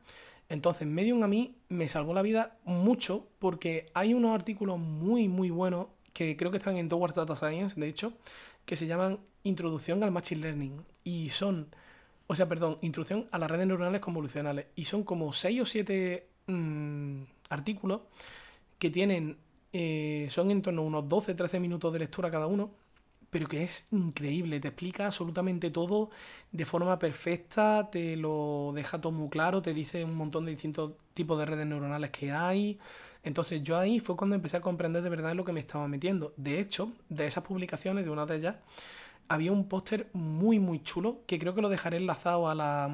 Entonces, 0.50 0.88
Medium 0.88 1.24
a 1.24 1.28
mí 1.28 1.56
me 1.70 1.90
salvó 1.90 2.14
la 2.14 2.22
vida 2.22 2.58
mucho 2.64 3.28
porque 3.40 3.88
hay 3.94 4.14
unos 4.14 4.34
artículos 4.34 4.80
muy, 4.80 5.28
muy 5.28 5.50
buenos 5.50 5.88
que 6.14 6.38
creo 6.38 6.52
que 6.52 6.58
están 6.58 6.78
en 6.78 6.90
Towards 6.90 7.16
Data 7.16 7.36
Science, 7.36 7.80
de 7.80 7.88
hecho, 7.88 8.14
que 8.66 8.76
se 8.76 8.88
llaman 8.88 9.20
Introducción 9.44 10.04
al 10.04 10.12
Machine 10.12 10.42
Learning. 10.42 10.86
Y 11.04 11.30
son, 11.30 11.68
o 12.28 12.36
sea, 12.36 12.48
perdón, 12.48 12.78
Introducción 12.82 13.28
a 13.32 13.40
las 13.40 13.50
redes 13.50 13.68
neuronales 13.68 14.02
convolucionales. 14.02 14.68
Y 14.76 14.86
son 14.86 15.04
como 15.04 15.32
6 15.32 15.62
o 15.62 15.66
7 15.66 16.28
artículos 17.50 18.02
que 18.78 18.90
tienen, 18.90 19.38
eh, 19.74 20.28
son 20.30 20.52
en 20.52 20.62
torno 20.62 20.82
a 20.82 20.86
unos 20.86 21.06
12-13 21.06 21.60
minutos 21.60 21.92
de 21.94 22.00
lectura 22.00 22.30
cada 22.30 22.48
uno, 22.48 22.72
pero 23.30 23.48
que 23.48 23.64
es 23.64 23.88
increíble, 23.92 24.60
te 24.60 24.70
explica 24.70 25.08
absolutamente 25.08 25.70
todo 25.70 26.10
de 26.52 26.66
forma 26.66 26.98
perfecta, 26.98 27.90
te 27.92 28.16
lo 28.16 28.72
deja 28.74 29.02
todo 29.02 29.12
muy 29.12 29.30
claro, 29.30 29.62
te 29.62 29.74
dice 29.74 30.04
un 30.04 30.16
montón 30.16 30.46
de 30.46 30.52
distintos 30.52 30.94
tipos 31.14 31.38
de 31.40 31.46
redes 31.46 31.68
neuronales 31.68 32.12
que 32.12 32.32
hay. 32.32 32.80
Entonces 33.24 33.62
yo 33.64 33.78
ahí 33.78 34.00
fue 34.00 34.16
cuando 34.16 34.36
empecé 34.36 34.58
a 34.58 34.62
comprender 34.62 35.02
de 35.02 35.10
verdad 35.10 35.36
lo 35.36 35.44
que 35.44 35.52
me 35.52 35.60
estaba 35.60 35.88
metiendo. 35.88 36.34
De 36.38 36.60
hecho, 36.60 36.94
de 37.10 37.28
esas 37.28 37.44
publicaciones, 37.44 38.06
de 38.06 38.12
una 38.12 38.26
de 38.26 38.38
ellas, 38.38 38.56
había 39.30 39.52
un 39.52 39.68
póster 39.68 40.10
muy 40.14 40.60
muy 40.60 40.82
chulo 40.84 41.22
que 41.28 41.40
creo 41.40 41.54
que 41.56 41.62
lo 41.62 41.70
dejaré 41.70 41.98
enlazado 41.98 42.50
a 42.50 42.56
la, 42.56 42.90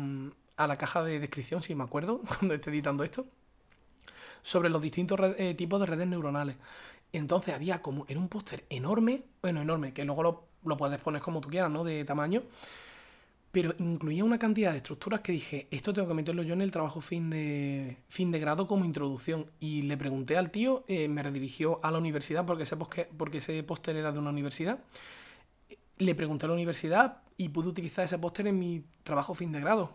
a 0.57 0.67
la 0.67 0.77
caja 0.77 1.03
de 1.03 1.19
descripción, 1.19 1.61
si 1.63 1.75
me 1.75 1.83
acuerdo, 1.83 2.21
cuando 2.27 2.53
esté 2.53 2.69
editando 2.69 3.03
esto, 3.03 3.25
sobre 4.41 4.69
los 4.69 4.81
distintos 4.81 5.19
eh, 5.37 5.53
tipos 5.55 5.79
de 5.79 5.85
redes 5.85 6.07
neuronales. 6.07 6.55
Entonces 7.11 7.53
había 7.53 7.81
como, 7.81 8.05
era 8.07 8.19
un 8.19 8.27
póster 8.27 8.65
enorme, 8.69 9.23
bueno, 9.41 9.61
enorme, 9.61 9.93
que 9.93 10.03
luego 10.03 10.23
lo, 10.23 10.43
lo 10.65 10.77
puedes 10.77 10.99
poner 10.99 11.21
como 11.21 11.41
tú 11.41 11.49
quieras, 11.49 11.69
¿no? 11.71 11.83
De 11.83 12.03
tamaño. 12.05 12.43
Pero 13.51 13.75
incluía 13.77 14.23
una 14.23 14.39
cantidad 14.39 14.71
de 14.71 14.77
estructuras 14.77 15.21
que 15.21 15.31
dije, 15.31 15.67
esto 15.69 15.93
tengo 15.93 16.07
que 16.07 16.15
meterlo 16.15 16.41
yo 16.41 16.55
en 16.55 16.61
el 16.61 16.71
trabajo 16.71 17.01
fin 17.01 17.29
de, 17.29 17.97
fin 18.09 18.31
de 18.31 18.39
grado 18.39 18.67
como 18.67 18.83
introducción. 18.83 19.45
Y 19.59 19.83
le 19.83 19.95
pregunté 19.95 20.37
al 20.37 20.49
tío, 20.49 20.83
eh, 20.87 21.07
me 21.07 21.21
redirigió 21.21 21.79
a 21.83 21.91
la 21.91 21.99
universidad 21.99 22.47
porque 22.47 22.65
porque 23.15 23.37
ese 23.37 23.61
póster 23.61 23.95
era 23.95 24.11
de 24.11 24.17
una 24.17 24.31
universidad. 24.31 24.79
Le 25.97 26.15
pregunté 26.15 26.45
a 26.45 26.49
la 26.49 26.55
universidad 26.55 27.21
y 27.37 27.49
pude 27.49 27.69
utilizar 27.69 28.05
ese 28.05 28.17
póster 28.17 28.47
en 28.47 28.59
mi 28.59 28.83
trabajo 29.03 29.33
fin 29.33 29.51
de 29.51 29.59
grado, 29.59 29.91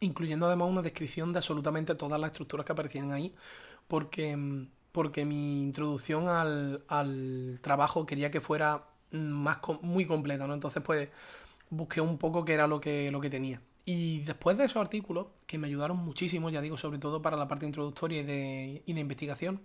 incluyendo 0.00 0.46
además 0.46 0.68
una 0.68 0.82
descripción 0.82 1.32
de 1.32 1.38
absolutamente 1.38 1.94
todas 1.94 2.20
las 2.20 2.30
estructuras 2.30 2.66
que 2.66 2.72
aparecían 2.72 3.12
ahí, 3.12 3.34
porque, 3.88 4.36
mm, 4.36 4.68
porque 4.92 5.24
mi 5.24 5.62
introducción 5.62 6.28
al, 6.28 6.84
al 6.88 7.58
trabajo 7.62 8.06
quería 8.06 8.30
que 8.30 8.40
fuera 8.40 8.84
mm, 9.12 9.16
más 9.18 9.58
muy 9.82 10.06
completa, 10.06 10.46
¿no? 10.46 10.54
Entonces, 10.54 10.82
pues 10.82 11.08
busqué 11.70 12.00
un 12.00 12.18
poco 12.18 12.44
qué 12.44 12.54
era 12.54 12.66
lo 12.66 12.80
que, 12.80 13.10
lo 13.10 13.20
que 13.20 13.30
tenía. 13.30 13.60
Y 13.84 14.20
después 14.20 14.56
de 14.58 14.64
esos 14.64 14.76
artículos, 14.76 15.28
que 15.46 15.58
me 15.58 15.66
ayudaron 15.66 15.96
muchísimo, 15.96 16.50
ya 16.50 16.60
digo, 16.60 16.76
sobre 16.76 16.98
todo 16.98 17.22
para 17.22 17.36
la 17.36 17.48
parte 17.48 17.66
introductoria 17.66 18.20
y 18.20 18.92
de 18.92 19.00
investigación, 19.00 19.60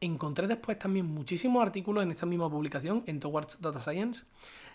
encontré 0.00 0.46
después 0.46 0.78
también 0.78 1.06
muchísimos 1.06 1.62
artículos 1.62 2.02
en 2.02 2.10
esta 2.10 2.26
misma 2.26 2.48
publicación, 2.48 3.02
en 3.06 3.20
Towards 3.20 3.60
Data 3.60 3.80
Science, 3.80 4.24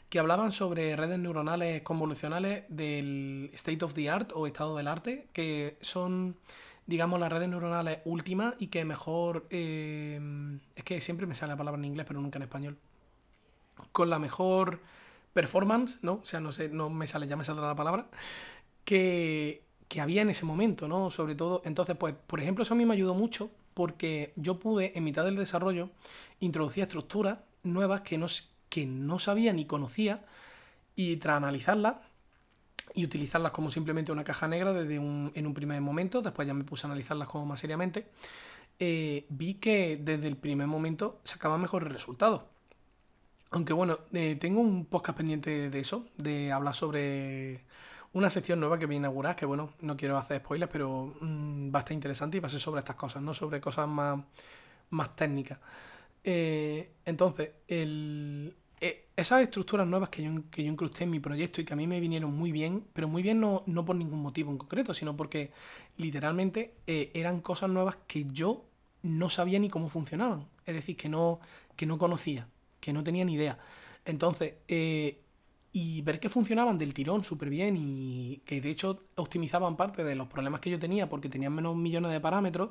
que 0.10 0.20
hablaban 0.20 0.52
sobre 0.52 0.96
redes 0.96 1.20
neuronales 1.20 1.82
convolucionales 1.82 2.66
del 2.70 3.50
state 3.54 3.84
of 3.84 3.94
the 3.94 4.10
art 4.10 4.32
o 4.34 4.48
estado 4.48 4.78
del 4.78 4.88
arte, 4.88 5.28
que 5.34 5.78
son, 5.82 6.38
digamos, 6.86 7.20
las 7.20 7.32
redes 7.32 7.50
neuronales 7.50 8.00
últimas 8.06 8.56
y 8.60 8.68
que 8.68 8.86
mejor... 8.86 9.48
eh, 9.50 10.20
es 10.76 10.84
que 10.84 11.02
siempre 11.02 11.26
me 11.26 11.36
sale 11.36 11.54
la 11.54 11.58
palabra 11.58 11.80
en 11.80 11.86
inglés, 11.86 12.06
pero 12.08 12.22
nunca 12.22 12.38
en 12.38 12.44
español. 12.44 12.78
Con 13.92 14.10
la 14.10 14.20
mejor 14.20 14.80
performance, 15.34 16.00
¿no? 16.02 16.14
O 16.24 16.26
sea, 16.26 16.40
no 16.40 16.52
sé, 16.52 16.70
no 16.70 16.90
me 16.90 17.08
sale, 17.08 17.28
ya 17.28 17.36
me 17.36 17.44
saldrá 17.44 17.68
la 17.68 17.76
palabra, 17.76 18.08
que, 18.86 19.64
que 19.90 20.02
había 20.02 20.22
en 20.22 20.30
ese 20.30 20.46
momento, 20.46 20.88
¿no? 20.88 21.10
Sobre 21.10 21.36
todo, 21.36 21.62
entonces, 21.66 21.98
pues, 21.98 22.16
por 22.28 22.40
ejemplo, 22.40 22.64
eso 22.64 22.74
a 22.74 22.78
mí 22.78 22.86
me 22.86 22.94
ayudó 22.94 23.14
mucho 23.16 23.52
porque 23.74 24.32
yo 24.38 24.60
pude, 24.60 24.98
en 24.98 25.04
mitad 25.04 25.26
del 25.26 25.36
desarrollo, 25.36 25.90
introducir 26.40 26.84
estructuras 26.84 27.40
nuevas 27.64 28.02
que 28.02 28.18
no, 28.18 28.28
que 28.76 28.86
no 28.86 29.20
sabía 29.20 29.54
ni 29.54 29.64
conocía 29.64 30.26
y 30.98 31.16
tras 31.16 31.38
analizarlas 31.38 31.96
y 32.94 33.06
utilizarlas 33.06 33.54
como 33.54 33.72
simplemente 33.72 34.12
una 34.12 34.26
caja 34.26 34.50
negra 34.50 34.74
desde 34.74 35.00
un, 35.00 35.32
en 35.34 35.48
un 35.48 35.54
primer 35.54 35.80
momento, 35.80 36.22
después 36.22 36.46
ya 36.46 36.54
me 36.54 36.66
puse 36.66 36.86
a 36.86 36.90
analizarlas 36.90 37.30
como 37.30 37.46
más 37.46 37.62
seriamente, 37.62 38.08
eh, 38.80 39.26
vi 39.30 39.54
que 39.56 39.96
desde 39.96 40.28
el 40.28 40.36
primer 40.36 40.68
momento 40.68 41.22
sacaba 41.24 41.58
mejores 41.58 41.90
resultados. 41.90 42.42
Aunque 43.52 43.72
bueno, 43.72 44.00
eh, 44.12 44.36
tengo 44.42 44.60
un 44.60 44.84
podcast 44.86 45.18
pendiente 45.18 45.70
de 45.70 45.80
eso, 45.80 46.06
de 46.18 46.52
hablar 46.52 46.76
sobre 46.76 47.62
una 48.12 48.30
sección 48.30 48.60
nueva 48.60 48.78
que 48.78 48.88
voy 48.88 48.96
a 48.96 48.98
inaugurar, 48.98 49.38
que 49.38 49.46
bueno, 49.46 49.70
no 49.80 49.96
quiero 49.96 50.18
hacer 50.18 50.42
spoilers, 50.42 50.70
pero 50.70 51.16
mm, 51.22 51.74
va 51.74 51.80
a 51.80 51.82
estar 51.84 51.94
interesante 51.94 52.36
y 52.38 52.40
va 52.42 52.48
a 52.48 52.50
ser 52.50 52.60
sobre 52.60 52.80
estas 52.80 52.98
cosas, 52.98 53.24
¿no? 53.24 53.34
Sobre 53.34 53.62
cosas 53.62 53.88
más, 53.88 54.20
más 54.90 55.16
técnicas. 55.16 55.60
Eh, 56.24 56.92
entonces, 57.06 57.52
el- 57.68 58.56
eh, 58.82 59.06
esas 59.16 59.42
estructuras 59.42 59.88
nuevas 59.88 60.10
que 60.10 60.24
yo, 60.24 60.32
que 60.52 60.64
yo 60.64 60.72
incrusté 60.72 61.06
en 61.06 61.12
mi 61.12 61.20
proyecto 61.20 61.62
y 61.62 61.66
que 61.66 61.74
a 61.74 61.78
mí 61.78 61.88
me 61.88 62.00
vinieron 62.00 62.34
muy 62.36 62.52
bien, 62.52 62.84
pero 62.94 63.08
muy 63.08 63.24
bien 63.24 63.40
no, 63.40 63.64
no 63.66 63.86
por 63.86 63.96
ningún 63.96 64.22
motivo 64.22 64.52
en 64.52 64.58
concreto, 64.58 64.94
sino 64.94 65.16
porque 65.16 65.52
literalmente 65.98 66.74
eh, 66.88 67.12
eran 67.14 67.42
cosas 67.42 67.70
nuevas 67.70 67.98
que 68.08 68.26
yo 68.32 68.66
no 69.04 69.30
sabía 69.30 69.60
ni 69.60 69.70
cómo 69.70 69.90
funcionaban. 69.90 70.48
Es 70.66 70.76
decir, 70.76 70.98
que 70.98 71.10
no, 71.10 71.40
que 71.76 71.86
no 71.86 71.98
conocía, 71.98 72.48
que 72.80 72.92
no 72.92 73.04
tenía 73.04 73.24
ni 73.24 73.34
idea. 73.34 73.58
Entonces, 74.04 74.56
eh, 74.68 75.20
y 75.72 76.02
ver 76.04 76.20
que 76.20 76.30
funcionaban 76.30 76.78
del 76.78 76.94
tirón 76.94 77.24
súper 77.24 77.50
bien 77.50 77.76
y 77.78 78.42
que 78.46 78.62
de 78.62 78.70
hecho 78.70 79.04
optimizaban 79.16 79.76
parte 79.76 80.04
de 80.04 80.16
los 80.16 80.28
problemas 80.28 80.62
que 80.62 80.70
yo 80.70 80.80
tenía 80.80 81.10
porque 81.10 81.28
tenían 81.30 81.54
menos 81.54 81.76
millones 81.76 82.12
de 82.12 82.22
parámetros, 82.22 82.70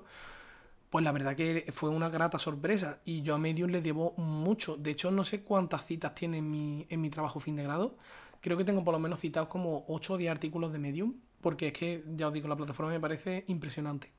pues 0.95 1.03
la 1.03 1.11
verdad 1.11 1.35
que 1.35 1.67
fue 1.73 1.91
una 1.91 2.09
grata 2.09 2.39
sorpresa 2.39 3.01
y 3.05 3.23
yo 3.23 3.35
a 3.35 3.39
Medium 3.39 3.69
le 3.69 3.83
debo 3.83 4.15
mucho. 4.17 4.77
De 4.77 4.93
hecho, 4.93 5.11
no 5.11 5.25
sé 5.25 5.43
cuántas 5.43 5.85
citas 5.85 6.15
tiene 6.15 6.39
en 6.39 6.49
mi, 6.49 6.87
en 6.89 7.01
mi 7.01 7.11
trabajo 7.11 7.41
fin 7.41 7.57
de 7.57 7.65
grado. 7.65 7.97
Creo 8.41 8.57
que 8.57 8.63
tengo 8.63 8.85
por 8.85 8.95
lo 8.95 9.01
menos 9.01 9.19
citados 9.19 9.49
como 9.49 9.85
8 9.89 10.13
o 10.13 10.17
10 10.17 10.31
artículos 10.31 10.73
de 10.73 10.79
Medium, 10.79 11.15
porque 11.41 11.67
es 11.67 11.73
que, 11.73 12.05
ya 12.15 12.29
os 12.29 12.33
digo, 12.33 12.47
la 12.47 12.55
plataforma 12.55 12.93
me 12.93 13.01
parece 13.01 13.43
impresionante. 13.49 14.13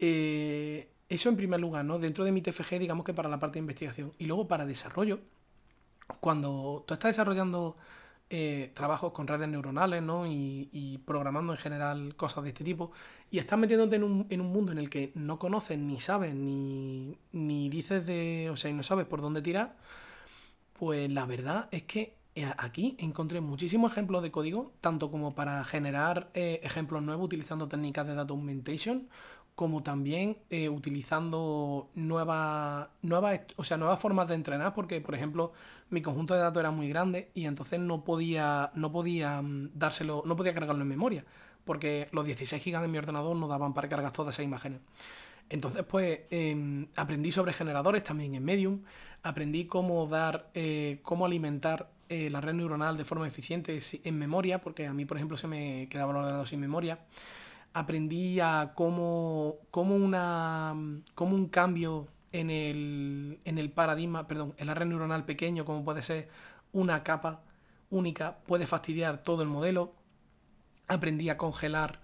Eh, 0.00 0.90
eso 1.08 1.28
en 1.28 1.36
primer 1.36 1.60
lugar, 1.60 1.84
¿no? 1.84 2.00
Dentro 2.00 2.24
de 2.24 2.32
mi 2.32 2.42
TFG, 2.42 2.80
digamos 2.80 3.06
que 3.06 3.14
para 3.14 3.28
la 3.28 3.38
parte 3.38 3.52
de 3.52 3.60
investigación. 3.60 4.14
Y 4.18 4.26
luego 4.26 4.48
para 4.48 4.66
desarrollo, 4.66 5.20
cuando 6.18 6.82
tú 6.88 6.94
estás 6.94 7.10
desarrollando 7.10 7.76
eh, 8.30 8.72
trabajos 8.74 9.12
con 9.12 9.26
redes 9.26 9.48
neuronales, 9.48 10.02
¿no? 10.02 10.26
Y, 10.26 11.00
programando 11.04 11.52
en 11.52 11.58
general 11.58 12.16
cosas 12.16 12.44
de 12.44 12.50
este 12.50 12.64
tipo, 12.64 12.92
y 13.30 13.38
estás 13.38 13.58
metiéndote 13.58 13.96
en 13.96 14.04
un, 14.04 14.26
en 14.30 14.40
un 14.40 14.52
mundo 14.52 14.72
en 14.72 14.78
el 14.78 14.90
que 14.90 15.12
no 15.14 15.38
conoces, 15.38 15.78
ni 15.78 16.00
sabes, 16.00 16.34
ni, 16.34 17.16
ni 17.32 17.68
dices 17.68 18.06
de. 18.06 18.48
O 18.50 18.56
sea, 18.56 18.70
y 18.70 18.74
no 18.74 18.82
sabes 18.82 19.06
por 19.06 19.20
dónde 19.20 19.42
tirar, 19.42 19.76
pues 20.74 21.10
la 21.10 21.26
verdad 21.26 21.68
es 21.70 21.84
que 21.84 22.16
eh, 22.36 22.52
aquí 22.58 22.96
encontré 22.98 23.40
muchísimos 23.40 23.92
ejemplos 23.92 24.22
de 24.22 24.32
código, 24.32 24.72
tanto 24.80 25.10
como 25.10 25.34
para 25.36 25.62
generar 25.64 26.30
eh, 26.34 26.60
ejemplos 26.64 27.02
nuevos 27.02 27.26
utilizando 27.26 27.68
técnicas 27.68 28.06
de 28.08 28.14
data 28.14 28.32
augmentation, 28.32 29.08
como 29.54 29.82
también 29.82 30.38
eh, 30.50 30.68
utilizando 30.68 31.90
nuevas, 31.94 32.88
nuevas, 33.02 33.40
o 33.56 33.64
sea, 33.64 33.78
formas 33.96 34.28
de 34.28 34.34
entrenar, 34.34 34.74
porque 34.74 35.00
por 35.00 35.14
ejemplo 35.14 35.52
mi 35.90 36.02
conjunto 36.02 36.34
de 36.34 36.40
datos 36.40 36.60
era 36.60 36.70
muy 36.70 36.88
grande 36.88 37.30
y 37.34 37.46
entonces 37.46 37.78
no 37.78 38.02
podía, 38.04 38.72
no 38.74 38.90
podía 38.90 39.40
mm, 39.42 39.70
dárselo, 39.74 40.22
no 40.26 40.34
podía 40.36 40.54
cargarlo 40.54 40.82
en 40.82 40.88
memoria, 40.88 41.24
porque 41.64 42.08
los 42.12 42.24
16 42.24 42.64
GB 42.64 42.80
de 42.80 42.88
mi 42.88 42.98
ordenador 42.98 43.36
no 43.36 43.46
daban 43.46 43.74
para 43.74 43.88
cargar 43.88 44.12
todas 44.12 44.34
esas 44.34 44.44
imágenes. 44.44 44.80
Entonces, 45.50 45.84
pues 45.84 46.20
em, 46.30 46.86
aprendí 46.96 47.30
sobre 47.30 47.52
generadores 47.52 48.02
también 48.02 48.34
en 48.34 48.44
Medium, 48.44 48.80
aprendí 49.22 49.66
cómo 49.66 50.06
dar, 50.06 50.50
eh, 50.54 51.00
cómo 51.02 51.26
alimentar 51.26 51.90
eh, 52.08 52.28
la 52.30 52.40
red 52.40 52.54
neuronal 52.54 52.96
de 52.96 53.04
forma 53.04 53.28
eficiente 53.28 53.78
en 54.04 54.18
memoria, 54.18 54.60
porque 54.60 54.86
a 54.86 54.92
mí, 54.92 55.04
por 55.04 55.16
ejemplo, 55.16 55.36
se 55.36 55.48
me 55.48 55.88
quedaba 55.88 56.12
el 56.12 56.18
ordenador 56.18 56.48
sin 56.48 56.60
memoria. 56.60 56.98
Aprendí 57.74 58.40
a 58.40 58.72
cómo, 58.74 59.56
cómo, 59.70 59.94
una, 59.96 60.74
cómo 61.14 61.36
un 61.36 61.48
cambio 61.48 62.08
en 62.32 62.50
el, 62.50 63.40
en 63.44 63.58
el 63.58 63.70
paradigma, 63.70 64.26
perdón, 64.26 64.54
en 64.56 64.66
la 64.66 64.74
red 64.74 64.86
neuronal 64.86 65.24
pequeño, 65.24 65.64
como 65.64 65.84
puede 65.84 66.02
ser 66.02 66.28
una 66.72 67.02
capa 67.02 67.42
única, 67.90 68.38
puede 68.46 68.66
fastidiar 68.66 69.22
todo 69.22 69.42
el 69.42 69.48
modelo. 69.48 69.92
Aprendí 70.88 71.28
a 71.28 71.36
congelar 71.36 72.00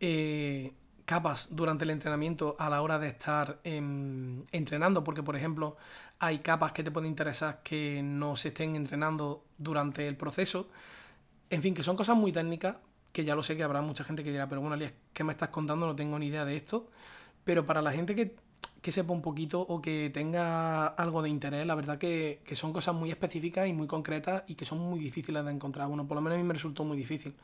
eh, 0.00 0.72
capas 1.04 1.48
durante 1.50 1.84
el 1.84 1.90
entrenamiento 1.90 2.56
a 2.58 2.68
la 2.68 2.82
hora 2.82 2.98
de 2.98 3.08
estar 3.08 3.60
em, 3.64 4.44
entrenando, 4.52 5.02
porque 5.02 5.22
por 5.22 5.36
ejemplo 5.36 5.76
hay 6.18 6.40
capas 6.40 6.72
que 6.72 6.82
te 6.82 6.90
pueden 6.90 7.08
interesar 7.08 7.62
que 7.62 8.02
no 8.02 8.36
se 8.36 8.48
estén 8.48 8.76
entrenando 8.76 9.44
durante 9.56 10.06
el 10.06 10.16
proceso. 10.16 10.68
En 11.50 11.62
fin, 11.62 11.72
que 11.74 11.82
son 11.82 11.96
cosas 11.96 12.16
muy 12.16 12.30
técnicas, 12.32 12.76
que 13.12 13.24
ya 13.24 13.34
lo 13.34 13.42
sé 13.42 13.56
que 13.56 13.62
habrá 13.62 13.80
mucha 13.82 14.04
gente 14.04 14.22
que 14.22 14.30
dirá, 14.30 14.48
pero 14.48 14.60
bueno, 14.60 14.76
Elías, 14.76 14.92
¿qué 15.12 15.24
me 15.24 15.32
estás 15.32 15.48
contando? 15.48 15.86
No 15.86 15.96
tengo 15.96 16.18
ni 16.18 16.26
idea 16.26 16.44
de 16.44 16.56
esto. 16.56 16.88
Pero 17.44 17.64
para 17.66 17.82
la 17.82 17.92
gente 17.92 18.14
que, 18.14 18.36
que 18.82 18.92
sepa 18.92 19.12
un 19.12 19.22
poquito 19.22 19.60
o 19.60 19.80
que 19.80 20.10
tenga 20.12 20.86
algo 20.86 21.22
de 21.22 21.28
interés, 21.28 21.66
la 21.66 21.74
verdad 21.74 21.98
que, 21.98 22.40
que 22.44 22.54
son 22.54 22.72
cosas 22.72 22.94
muy 22.94 23.10
específicas 23.10 23.66
y 23.68 23.72
muy 23.72 23.86
concretas 23.86 24.44
y 24.46 24.54
que 24.54 24.64
son 24.64 24.78
muy 24.78 25.00
difíciles 25.00 25.44
de 25.44 25.50
encontrar. 25.50 25.88
Bueno, 25.88 26.06
por 26.06 26.16
lo 26.16 26.20
menos 26.20 26.36
a 26.36 26.38
mí 26.38 26.46
me 26.46 26.54
resultó 26.54 26.84
muy 26.84 26.96
difícil. 26.96 27.34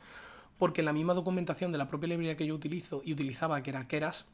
Porque 0.57 0.81
en 0.81 0.85
la 0.85 0.93
misma 0.93 1.13
documentación 1.13 1.71
de 1.71 1.77
la 1.77 1.87
propia 1.87 2.09
librería 2.09 2.37
que 2.37 2.45
yo 2.45 2.55
utilizo 2.55 3.01
y 3.03 3.13
utilizaba, 3.13 3.61
que 3.61 3.71
era 3.71 3.87
Keras, 3.87 4.25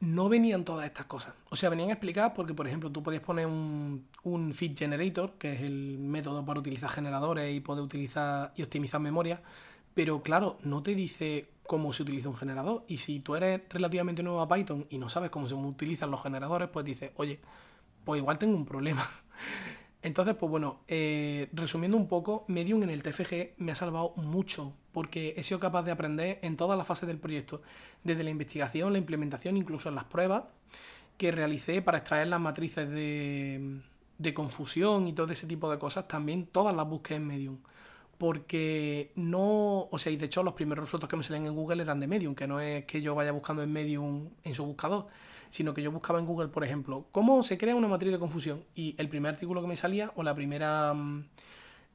no 0.00 0.28
venían 0.28 0.64
todas 0.64 0.86
estas 0.86 1.06
cosas. 1.06 1.34
O 1.50 1.56
sea, 1.56 1.70
venían 1.70 1.90
explicadas 1.90 2.32
porque, 2.34 2.54
por 2.54 2.66
ejemplo, 2.66 2.90
tú 2.90 3.02
podías 3.02 3.22
poner 3.22 3.46
un, 3.46 4.06
un 4.22 4.54
feed 4.54 4.76
generator, 4.76 5.32
que 5.38 5.52
es 5.54 5.62
el 5.62 5.98
método 5.98 6.44
para 6.44 6.60
utilizar 6.60 6.90
generadores 6.90 7.54
y 7.54 7.60
poder 7.60 7.82
utilizar 7.82 8.52
y 8.56 8.62
optimizar 8.62 9.00
memoria, 9.00 9.40
pero 9.94 10.22
claro, 10.22 10.58
no 10.62 10.82
te 10.82 10.94
dice 10.94 11.48
cómo 11.66 11.92
se 11.92 12.02
utiliza 12.02 12.28
un 12.28 12.36
generador. 12.36 12.84
Y 12.88 12.98
si 12.98 13.20
tú 13.20 13.36
eres 13.36 13.62
relativamente 13.70 14.22
nuevo 14.22 14.40
a 14.40 14.48
Python 14.48 14.86
y 14.90 14.98
no 14.98 15.08
sabes 15.08 15.30
cómo 15.30 15.48
se 15.48 15.54
utilizan 15.54 16.10
los 16.10 16.22
generadores, 16.22 16.68
pues 16.68 16.84
dices, 16.84 17.12
oye, 17.16 17.40
pues 18.04 18.20
igual 18.20 18.38
tengo 18.38 18.56
un 18.56 18.66
problema. 18.66 19.08
Entonces, 20.02 20.34
pues 20.34 20.50
bueno, 20.50 20.80
eh, 20.86 21.48
resumiendo 21.54 21.96
un 21.96 22.08
poco, 22.08 22.44
Medium 22.48 22.82
en 22.82 22.90
el 22.90 23.02
TFG 23.02 23.54
me 23.56 23.72
ha 23.72 23.74
salvado 23.74 24.12
mucho 24.16 24.74
porque 24.92 25.34
he 25.38 25.42
sido 25.42 25.58
capaz 25.58 25.82
de 25.82 25.92
aprender 25.92 26.38
en 26.42 26.58
todas 26.58 26.76
las 26.76 26.86
fases 26.86 27.06
del 27.06 27.18
proyecto, 27.18 27.62
desde 28.02 28.22
la 28.22 28.30
investigación, 28.30 28.92
la 28.92 28.98
implementación, 28.98 29.56
incluso 29.56 29.88
en 29.88 29.94
las 29.94 30.04
pruebas 30.04 30.44
que 31.16 31.30
realicé 31.30 31.80
para 31.80 31.98
extraer 31.98 32.26
las 32.26 32.40
matrices 32.40 32.90
de, 32.90 33.80
de 34.18 34.34
confusión 34.34 35.06
y 35.06 35.12
todo 35.14 35.32
ese 35.32 35.46
tipo 35.46 35.70
de 35.70 35.78
cosas, 35.78 36.06
también 36.06 36.46
todas 36.46 36.74
las 36.76 36.86
busqué 36.86 37.14
en 37.14 37.26
Medium. 37.26 37.58
Porque 38.18 39.12
no, 39.16 39.88
o 39.90 39.98
sea, 39.98 40.12
y 40.12 40.16
de 40.16 40.26
hecho 40.26 40.42
los 40.42 40.54
primeros 40.54 40.84
resultados 40.84 41.10
que 41.10 41.16
me 41.16 41.22
salían 41.22 41.46
en 41.46 41.54
Google 41.54 41.82
eran 41.82 42.00
de 42.00 42.06
Medium, 42.06 42.34
que 42.34 42.46
no 42.46 42.60
es 42.60 42.84
que 42.84 43.02
yo 43.02 43.14
vaya 43.14 43.32
buscando 43.32 43.62
en 43.62 43.72
Medium 43.72 44.30
en 44.44 44.54
su 44.54 44.64
buscador, 44.64 45.08
sino 45.50 45.74
que 45.74 45.82
yo 45.82 45.90
buscaba 45.90 46.18
en 46.18 46.26
Google, 46.26 46.48
por 46.48 46.64
ejemplo, 46.64 47.06
cómo 47.12 47.42
se 47.42 47.58
crea 47.58 47.74
una 47.74 47.88
matriz 47.88 48.12
de 48.12 48.18
confusión. 48.18 48.64
Y 48.74 48.94
el 48.98 49.08
primer 49.08 49.34
artículo 49.34 49.60
que 49.62 49.68
me 49.68 49.76
salía, 49.76 50.12
o 50.16 50.22
la 50.22 50.34
primera, 50.34 50.94
mm, 50.94 51.24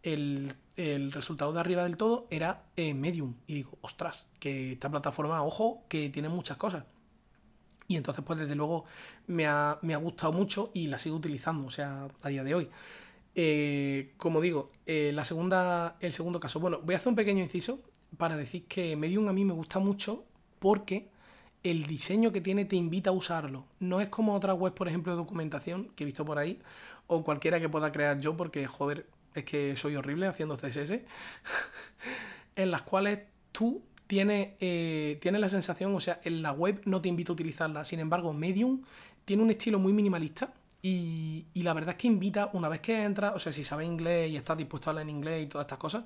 el, 0.04 0.54
el 0.76 1.12
resultado 1.12 1.52
de 1.54 1.60
arriba 1.60 1.84
del 1.84 1.98
todo, 1.98 2.28
era 2.30 2.64
eh, 2.76 2.94
Medium. 2.94 3.36
Y 3.48 3.56
digo, 3.56 3.78
ostras, 3.82 4.28
que 4.40 4.74
esta 4.74 4.90
plataforma, 4.90 5.44
ojo, 5.44 5.84
que 5.90 6.10
tiene 6.10 6.30
muchas 6.30 6.58
cosas. 6.58 6.86
Y 7.90 7.98
entonces, 7.98 8.24
pues 8.24 8.38
desde 8.40 8.56
luego 8.56 8.86
me 9.26 9.48
ha, 9.48 9.80
me 9.82 9.96
ha 9.96 9.98
gustado 9.98 10.32
mucho 10.32 10.70
y 10.76 10.88
la 10.88 11.00
sigo 11.00 11.16
utilizando, 11.16 11.66
o 11.68 11.72
sea, 11.72 12.08
a 12.22 12.30
día 12.30 12.44
de 12.44 12.54
hoy. 12.54 12.70
Eh, 13.42 14.12
como 14.18 14.42
digo, 14.42 14.70
eh, 14.86 15.16
el 15.16 16.12
segundo 16.12 16.40
caso. 16.42 16.60
Bueno, 16.60 16.82
voy 16.84 16.94
a 16.94 16.98
hacer 16.98 17.08
un 17.08 17.16
pequeño 17.16 17.42
inciso 17.42 17.80
para 18.18 18.36
decir 18.36 18.66
que 18.66 18.98
Medium 18.98 19.30
a 19.30 19.34
mí 19.34 19.46
me 19.46 19.54
gusta 19.54 19.80
mucho 19.80 20.26
porque 20.60 21.08
el 21.64 21.86
diseño 21.86 22.34
que 22.34 22.42
tiene 22.42 22.66
te 22.66 22.76
invita 22.76 23.12
a 23.12 23.14
usarlo. 23.14 23.64
No 23.80 24.02
es 24.02 24.10
como 24.10 24.36
otras 24.36 24.60
webs, 24.60 24.76
por 24.76 24.90
ejemplo, 24.90 25.14
de 25.14 25.20
documentación 25.20 25.88
que 25.96 26.04
he 26.04 26.06
visto 26.06 26.26
por 26.26 26.38
ahí, 26.38 26.60
o 27.08 27.24
cualquiera 27.24 27.62
que 27.62 27.70
pueda 27.70 27.94
crear 27.94 28.20
yo, 28.20 28.36
porque, 28.36 28.68
joder, 28.68 29.08
es 29.34 29.46
que 29.46 29.78
soy 29.78 29.96
horrible 29.96 30.28
haciendo 30.28 30.58
CSS, 30.58 31.00
en 32.58 32.72
las 32.72 32.82
cuales 32.82 33.20
tú 33.54 33.82
tienes, 34.08 34.50
eh, 34.60 35.18
tienes 35.22 35.40
la 35.40 35.48
sensación, 35.48 35.96
o 35.96 36.02
sea, 36.02 36.20
en 36.26 36.42
la 36.42 36.52
web 36.52 36.82
no 36.84 37.02
te 37.02 37.08
invita 37.08 37.32
a 37.32 37.36
utilizarla. 37.36 37.86
Sin 37.86 38.02
embargo, 38.02 38.34
Medium 38.34 38.82
tiene 39.24 39.44
un 39.44 39.52
estilo 39.52 39.80
muy 39.80 39.94
minimalista. 39.94 40.54
Y, 40.82 41.46
la 41.56 41.74
verdad 41.74 41.92
es 41.92 41.98
que 41.98 42.08
invita, 42.08 42.50
una 42.54 42.70
vez 42.70 42.80
que 42.80 43.04
entras, 43.04 43.36
o 43.36 43.40
sea, 43.40 43.52
si 43.52 43.64
sabes 43.64 43.88
inglés 43.88 44.32
y 44.32 44.38
estás 44.38 44.58
dispuesto 44.58 44.90
a 44.90 44.92
hablar 44.92 45.04
en 45.04 45.10
inglés 45.10 45.44
y 45.44 45.48
todas 45.48 45.66
estas 45.66 45.78
cosas, 45.78 46.04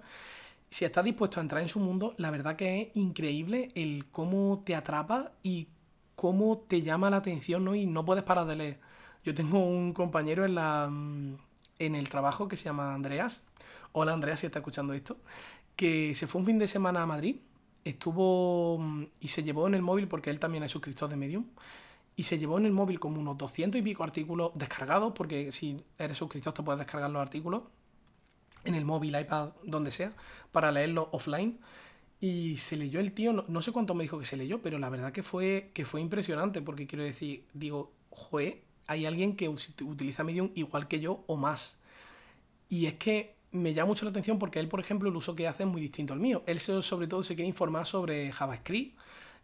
si 0.70 0.86
estás 0.86 1.04
dispuesto 1.06 1.40
a 1.40 1.44
entrar 1.44 1.62
en 1.62 1.70
su 1.70 1.80
mundo, 1.80 2.16
la 2.18 2.32
verdad 2.32 2.56
que 2.56 2.82
es 2.82 2.88
increíble 2.98 3.72
el 3.76 4.08
cómo 4.12 4.64
te 4.66 4.76
atrapa 4.76 5.32
y 5.44 5.68
cómo 6.16 6.58
te 6.68 6.82
llama 6.82 7.10
la 7.10 7.18
atención, 7.18 7.64
¿no? 7.66 7.76
Y 7.76 7.86
no 7.86 8.06
puedes 8.06 8.24
parar 8.24 8.48
de 8.48 8.56
leer. 8.56 8.80
Yo 9.24 9.36
tengo 9.36 9.60
un 9.60 9.94
compañero 9.94 10.46
en 10.46 10.56
la 10.56 10.88
mm, 10.90 11.38
en 11.80 11.96
el 11.96 12.10
trabajo 12.10 12.48
que 12.48 12.56
se 12.56 12.66
llama 12.66 12.94
Andreas. 12.94 13.44
Hola 13.92 14.14
Andreas, 14.14 14.40
si 14.40 14.48
está 14.48 14.60
escuchando 14.60 14.94
esto. 14.94 15.18
Que 15.76 16.16
se 16.16 16.28
fue 16.28 16.42
un 16.42 16.48
fin 16.48 16.60
de 16.60 16.68
semana 16.68 17.04
a 17.04 17.06
Madrid. 17.06 17.38
Estuvo 17.84 18.80
mm, 18.80 19.06
y 19.22 19.28
se 19.28 19.44
llevó 19.44 19.68
en 19.68 19.76
el 19.76 19.82
móvil, 19.82 20.08
porque 20.08 20.30
él 20.30 20.40
también 20.40 20.64
es 20.64 20.72
suscriptor 20.72 21.10
de 21.10 21.16
Medium. 21.16 21.46
Y 22.16 22.24
se 22.24 22.38
llevó 22.38 22.58
en 22.58 22.66
el 22.66 22.72
móvil 22.72 23.00
como 23.00 23.20
unos 23.20 23.38
200 23.38 23.80
y 23.80 23.82
pico 23.82 24.04
artículos 24.04 24.52
descargados, 24.56 25.14
porque 25.14 25.52
si 25.52 25.84
eres 25.98 26.18
suscriptor 26.18 26.54
te 26.54 26.62
puedes 26.62 26.80
descargar 26.80 27.10
los 27.10 27.22
artículos 27.22 27.64
en 28.66 28.76
el 28.76 28.86
móvil, 28.86 29.20
iPad, 29.20 29.50
donde 29.64 29.92
sea, 29.92 30.14
para 30.52 30.72
leerlo 30.72 31.10
offline. 31.12 31.60
Y 32.20 32.56
se 32.58 32.78
leyó 32.78 33.00
el 33.00 33.12
tío, 33.12 33.34
no, 33.34 33.46
no 33.48 33.62
sé 33.62 33.72
cuánto 33.72 33.94
me 33.96 34.04
dijo 34.04 34.18
que 34.18 34.26
se 34.26 34.38
leyó, 34.38 34.62
pero 34.62 34.80
la 34.80 34.90
verdad 34.90 35.12
que 35.12 35.24
fue, 35.24 35.72
que 35.74 35.84
fue 35.84 36.00
impresionante, 36.00 36.62
porque 36.62 36.88
quiero 36.88 37.04
decir, 37.04 37.46
digo, 37.54 37.92
joe, 38.10 38.64
hay 38.88 39.06
alguien 39.06 39.36
que 39.36 39.50
utiliza 39.50 40.24
Medium 40.24 40.52
igual 40.56 40.88
que 40.88 41.00
yo 41.00 41.24
o 41.28 41.36
más. 41.36 41.80
Y 42.70 42.86
es 42.86 42.96
que 42.96 43.36
me 43.52 43.74
llama 43.74 43.90
mucho 43.90 44.06
la 44.06 44.12
atención 44.12 44.40
porque 44.40 44.60
él, 44.60 44.68
por 44.68 44.80
ejemplo, 44.80 45.10
el 45.10 45.16
uso 45.16 45.36
que 45.36 45.48
hace 45.48 45.64
es 45.64 45.70
muy 45.70 45.82
distinto 45.82 46.14
al 46.14 46.20
mío. 46.20 46.44
Él 46.48 46.60
sobre 46.60 47.08
todo 47.08 47.24
se 47.24 47.36
quiere 47.36 47.48
informar 47.48 47.86
sobre 47.86 48.32
JavaScript 48.32 48.98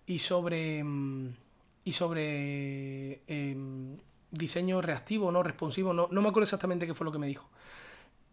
y 0.08 0.20
sobre 0.20 0.84
mm, 0.84 1.34
y 1.90 1.92
sobre 1.92 3.24
em, 3.26 3.98
diseño 4.30 4.80
reactivo, 4.80 5.32
no 5.32 5.42
responsivo, 5.42 5.92
no, 5.92 6.08
no 6.12 6.22
me 6.22 6.30
acuerdo 6.30 6.44
exactamente 6.44 6.86
qué 6.86 6.94
fue 6.94 7.04
lo 7.06 7.12
que 7.12 7.18
me 7.18 7.26
dijo. 7.26 7.50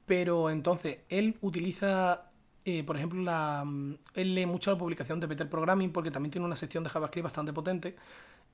Pero 0.05 0.51
entonces, 0.51 0.99
él 1.09 1.39
utiliza, 1.41 2.31
eh, 2.67 2.85
por 2.85 2.99
ejemplo, 2.99 3.23
la, 3.23 3.65
él 4.13 4.35
lee 4.35 4.45
mucho 4.45 4.71
la 4.71 4.77
publicación 4.77 5.21
de 5.21 5.29
Peter 5.29 5.49
Programming 5.49 5.91
porque 5.91 6.11
también 6.11 6.33
tiene 6.33 6.45
una 6.45 6.55
sección 6.55 6.85
de 6.85 6.91
JavaScript 6.91 7.25
bastante 7.25 7.55
potente. 7.55 7.97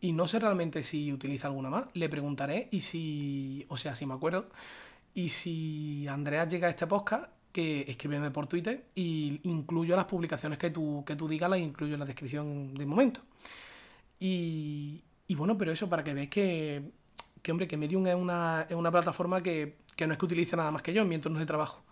Y 0.01 0.13
no 0.13 0.29
sé 0.29 0.39
realmente 0.39 0.85
si 0.85 1.13
utiliza 1.13 1.49
alguna 1.49 1.69
más. 1.69 1.87
Le 1.95 2.09
preguntaré 2.09 2.69
y 2.71 2.81
si, 2.81 3.67
o 3.71 3.77
sea, 3.77 3.97
si 3.97 4.07
me 4.07 4.15
acuerdo. 4.15 4.51
Y 5.15 5.31
si 5.31 6.07
Andrea 6.07 6.47
llega 6.47 6.69
a 6.69 6.71
este 6.71 6.87
podcast, 6.87 7.29
que 7.51 7.87
escríbeme 7.89 8.31
por 8.31 8.47
Twitter 8.47 8.85
y 8.95 9.41
incluyo 9.43 9.97
las 9.97 10.05
publicaciones 10.05 10.61
que 10.61 10.71
tú, 10.71 11.03
que 11.05 11.17
tú 11.17 11.27
digas, 11.27 11.51
las 11.51 11.59
incluyo 11.59 11.95
en 11.95 12.01
la 12.01 12.07
descripción 12.07 12.73
del 12.75 12.87
momento. 12.87 13.21
Y, 14.25 15.35
bueno, 15.35 15.59
pero 15.59 15.73
eso 15.73 15.89
para 15.89 16.05
que 16.05 16.15
veáis 16.15 16.31
que, 16.31 16.93
hombre, 17.51 17.67
que 17.67 17.77
Medium 17.77 18.07
es 18.07 18.15
una, 18.15 18.67
es 18.69 18.77
una 18.77 18.93
plataforma 18.93 19.43
que, 19.43 19.79
que 19.97 20.07
no 20.07 20.13
es 20.13 20.19
que 20.19 20.25
utilice 20.27 20.57
nada 20.57 20.71
más 20.71 20.83
que 20.83 20.93
yo 20.93 21.03
en 21.03 21.09
mi 21.09 21.17
entorno 21.17 21.41
de 21.41 21.47
trabajo. 21.47 21.83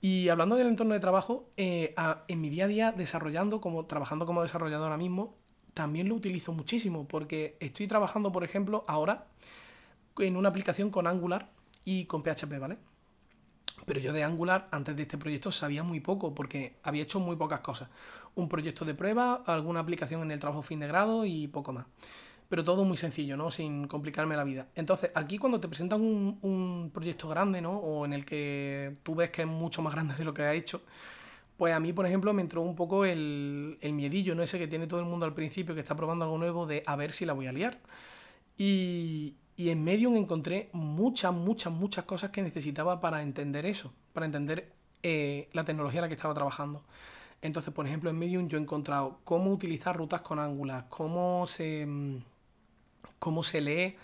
Y 0.00 0.28
hablando 0.28 0.54
del 0.54 0.68
entorno 0.68 0.94
de 0.94 1.00
trabajo, 1.00 1.50
eh, 1.56 1.96
en 2.28 2.40
mi 2.40 2.48
día 2.48 2.66
a 2.66 2.68
día 2.68 2.92
desarrollando, 2.92 3.60
como, 3.60 3.86
trabajando 3.86 4.24
como 4.24 4.42
desarrollador 4.42 4.84
ahora 4.84 4.98
mismo, 4.98 5.34
también 5.74 6.08
lo 6.08 6.14
utilizo 6.14 6.52
muchísimo 6.52 7.08
porque 7.08 7.56
estoy 7.58 7.88
trabajando, 7.88 8.30
por 8.30 8.44
ejemplo, 8.44 8.84
ahora 8.86 9.26
en 10.18 10.36
una 10.36 10.50
aplicación 10.50 10.90
con 10.90 11.08
Angular 11.08 11.50
y 11.84 12.04
con 12.04 12.22
PHP, 12.22 12.58
¿vale? 12.60 12.78
Pero 13.88 14.00
yo 14.00 14.12
de 14.12 14.22
Angular, 14.22 14.68
antes 14.70 14.94
de 14.94 15.02
este 15.02 15.16
proyecto, 15.16 15.50
sabía 15.50 15.82
muy 15.82 16.00
poco, 16.00 16.34
porque 16.34 16.74
había 16.82 17.02
hecho 17.02 17.20
muy 17.20 17.36
pocas 17.36 17.60
cosas. 17.60 17.88
Un 18.34 18.48
proyecto 18.48 18.84
de 18.84 18.94
prueba, 18.94 19.42
alguna 19.46 19.80
aplicación 19.80 20.22
en 20.22 20.30
el 20.30 20.38
trabajo 20.38 20.60
fin 20.60 20.78
de 20.78 20.86
grado 20.86 21.24
y 21.24 21.48
poco 21.48 21.72
más. 21.72 21.86
Pero 22.50 22.62
todo 22.64 22.84
muy 22.84 22.98
sencillo, 22.98 23.36
¿no? 23.36 23.50
Sin 23.50 23.88
complicarme 23.88 24.36
la 24.36 24.44
vida. 24.44 24.68
Entonces, 24.74 25.10
aquí 25.14 25.38
cuando 25.38 25.58
te 25.58 25.68
presentan 25.68 26.02
un, 26.02 26.38
un 26.42 26.90
proyecto 26.92 27.28
grande, 27.28 27.62
¿no? 27.62 27.78
O 27.78 28.04
en 28.04 28.12
el 28.12 28.26
que 28.26 28.96
tú 29.02 29.14
ves 29.14 29.30
que 29.30 29.42
es 29.42 29.48
mucho 29.48 29.80
más 29.80 29.94
grande 29.94 30.14
de 30.14 30.24
lo 30.24 30.34
que 30.34 30.42
ha 30.42 30.52
hecho, 30.52 30.82
pues 31.56 31.74
a 31.74 31.80
mí, 31.80 31.92
por 31.94 32.06
ejemplo, 32.06 32.32
me 32.34 32.42
entró 32.42 32.60
un 32.62 32.76
poco 32.76 33.06
el, 33.06 33.78
el 33.80 33.92
miedillo, 33.94 34.34
¿no? 34.34 34.42
Ese 34.42 34.58
que 34.58 34.68
tiene 34.68 34.86
todo 34.86 35.00
el 35.00 35.06
mundo 35.06 35.24
al 35.26 35.34
principio, 35.34 35.74
que 35.74 35.80
está 35.80 35.96
probando 35.96 36.24
algo 36.26 36.38
nuevo, 36.38 36.66
de 36.66 36.82
a 36.86 36.94
ver 36.94 37.12
si 37.12 37.24
la 37.24 37.32
voy 37.32 37.46
a 37.46 37.52
liar. 37.52 37.78
Y, 38.58 39.34
y 39.58 39.70
en 39.70 39.82
Medium 39.82 40.14
encontré 40.16 40.70
muchas, 40.72 41.34
muchas, 41.34 41.72
muchas 41.72 42.04
cosas 42.04 42.30
que 42.30 42.42
necesitaba 42.42 43.00
para 43.00 43.22
entender 43.22 43.66
eso, 43.66 43.92
para 44.12 44.24
entender 44.24 44.72
eh, 45.02 45.48
la 45.52 45.64
tecnología 45.64 45.98
en 45.98 46.02
la 46.02 46.08
que 46.08 46.14
estaba 46.14 46.32
trabajando. 46.32 46.84
Entonces, 47.42 47.74
por 47.74 47.84
ejemplo, 47.84 48.08
en 48.08 48.20
Medium 48.20 48.48
yo 48.48 48.56
he 48.56 48.60
encontrado 48.60 49.18
cómo 49.24 49.52
utilizar 49.52 49.96
rutas 49.96 50.20
con 50.20 50.38
Angular, 50.38 50.86
cómo 50.88 51.44
se, 51.48 51.84
mm, 51.84 52.18
cómo 53.18 53.42
se 53.42 53.60
lee 53.60 53.96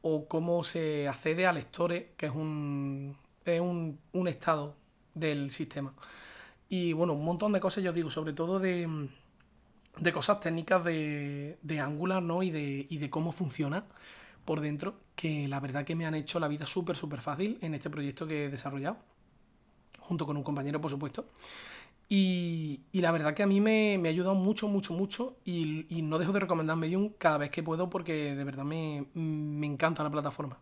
o 0.00 0.26
cómo 0.26 0.64
se 0.64 1.06
accede 1.06 1.46
a 1.46 1.52
lectores, 1.52 2.06
que 2.16 2.26
es 2.26 2.32
un, 2.32 3.14
es 3.44 3.60
un, 3.60 3.98
un 4.14 4.28
estado 4.28 4.76
del 5.12 5.50
sistema. 5.50 5.92
Y 6.70 6.94
bueno, 6.94 7.12
un 7.12 7.24
montón 7.26 7.52
de 7.52 7.60
cosas, 7.60 7.84
yo 7.84 7.92
digo, 7.92 8.10
sobre 8.10 8.32
todo 8.32 8.58
de, 8.58 9.08
de 9.98 10.12
cosas 10.12 10.40
técnicas 10.40 10.82
de, 10.84 11.58
de 11.60 11.80
Angular, 11.80 12.22
¿no? 12.22 12.42
Y 12.42 12.50
de, 12.50 12.86
y 12.88 12.96
de 12.96 13.10
cómo 13.10 13.30
funciona 13.32 13.84
por 14.44 14.60
dentro, 14.60 14.94
que 15.16 15.48
la 15.48 15.60
verdad 15.60 15.84
que 15.84 15.94
me 15.94 16.06
han 16.06 16.14
hecho 16.14 16.40
la 16.40 16.48
vida 16.48 16.66
súper, 16.66 16.96
súper 16.96 17.20
fácil 17.20 17.58
en 17.60 17.74
este 17.74 17.90
proyecto 17.90 18.26
que 18.26 18.46
he 18.46 18.50
desarrollado, 18.50 18.98
junto 20.00 20.26
con 20.26 20.36
un 20.36 20.42
compañero, 20.42 20.80
por 20.80 20.90
supuesto. 20.90 21.26
Y, 22.08 22.80
y 22.92 23.00
la 23.00 23.10
verdad 23.10 23.32
que 23.32 23.42
a 23.42 23.46
mí 23.46 23.60
me, 23.60 23.96
me 23.98 24.08
ha 24.08 24.12
ayudado 24.12 24.34
mucho, 24.34 24.68
mucho, 24.68 24.92
mucho 24.92 25.36
y, 25.44 25.86
y, 25.88 26.02
no 26.02 26.18
dejo 26.18 26.32
de 26.32 26.40
recomendar 26.40 26.76
Medium 26.76 27.10
cada 27.16 27.38
vez 27.38 27.50
que 27.50 27.62
puedo 27.62 27.88
porque 27.88 28.34
de 28.34 28.44
verdad 28.44 28.64
me, 28.64 29.06
me 29.14 29.66
encanta 29.66 30.02
la 30.02 30.10
plataforma. 30.10 30.58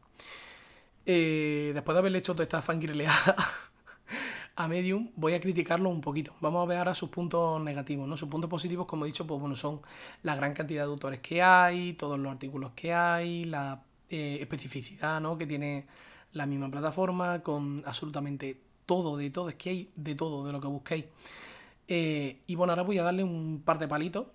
Eh, 1.06 1.72
después 1.74 1.94
de 1.94 1.98
haberle 1.98 2.18
hecho 2.18 2.34
toda 2.34 2.44
esta 2.44 2.62
fangirleada 2.62 3.34
a 4.64 4.68
Medium, 4.68 5.10
voy 5.16 5.34
a 5.34 5.40
criticarlo 5.40 5.88
un 5.88 6.00
poquito. 6.00 6.34
Vamos 6.40 6.62
a 6.62 6.66
ver 6.66 6.78
ahora 6.78 6.94
sus 6.94 7.08
puntos 7.08 7.60
negativos, 7.62 8.06
¿no? 8.06 8.16
Sus 8.16 8.28
puntos 8.28 8.50
positivos, 8.50 8.86
como 8.86 9.04
he 9.04 9.08
dicho, 9.08 9.26
pues 9.26 9.40
bueno, 9.40 9.56
son 9.56 9.80
la 10.22 10.36
gran 10.36 10.52
cantidad 10.54 10.84
de 10.84 10.90
autores 10.90 11.20
que 11.20 11.42
hay, 11.42 11.94
todos 11.94 12.18
los 12.18 12.30
artículos 12.30 12.72
que 12.74 12.92
hay, 12.92 13.44
la 13.44 13.82
eh, 14.10 14.38
especificidad, 14.40 15.20
¿no? 15.20 15.38
Que 15.38 15.46
tiene 15.46 15.86
la 16.32 16.46
misma 16.46 16.70
plataforma, 16.70 17.42
con 17.42 17.82
absolutamente 17.86 18.60
todo, 18.86 19.16
de 19.16 19.30
todo, 19.30 19.48
es 19.48 19.54
que 19.56 19.70
hay 19.70 19.90
de 19.96 20.14
todo, 20.14 20.46
de 20.46 20.52
lo 20.52 20.60
que 20.60 20.68
busquéis. 20.68 21.06
Eh, 21.88 22.40
y 22.46 22.54
bueno, 22.54 22.72
ahora 22.72 22.82
voy 22.82 22.98
a 22.98 23.02
darle 23.02 23.24
un 23.24 23.62
par 23.64 23.78
de 23.78 23.88
palitos 23.88 24.26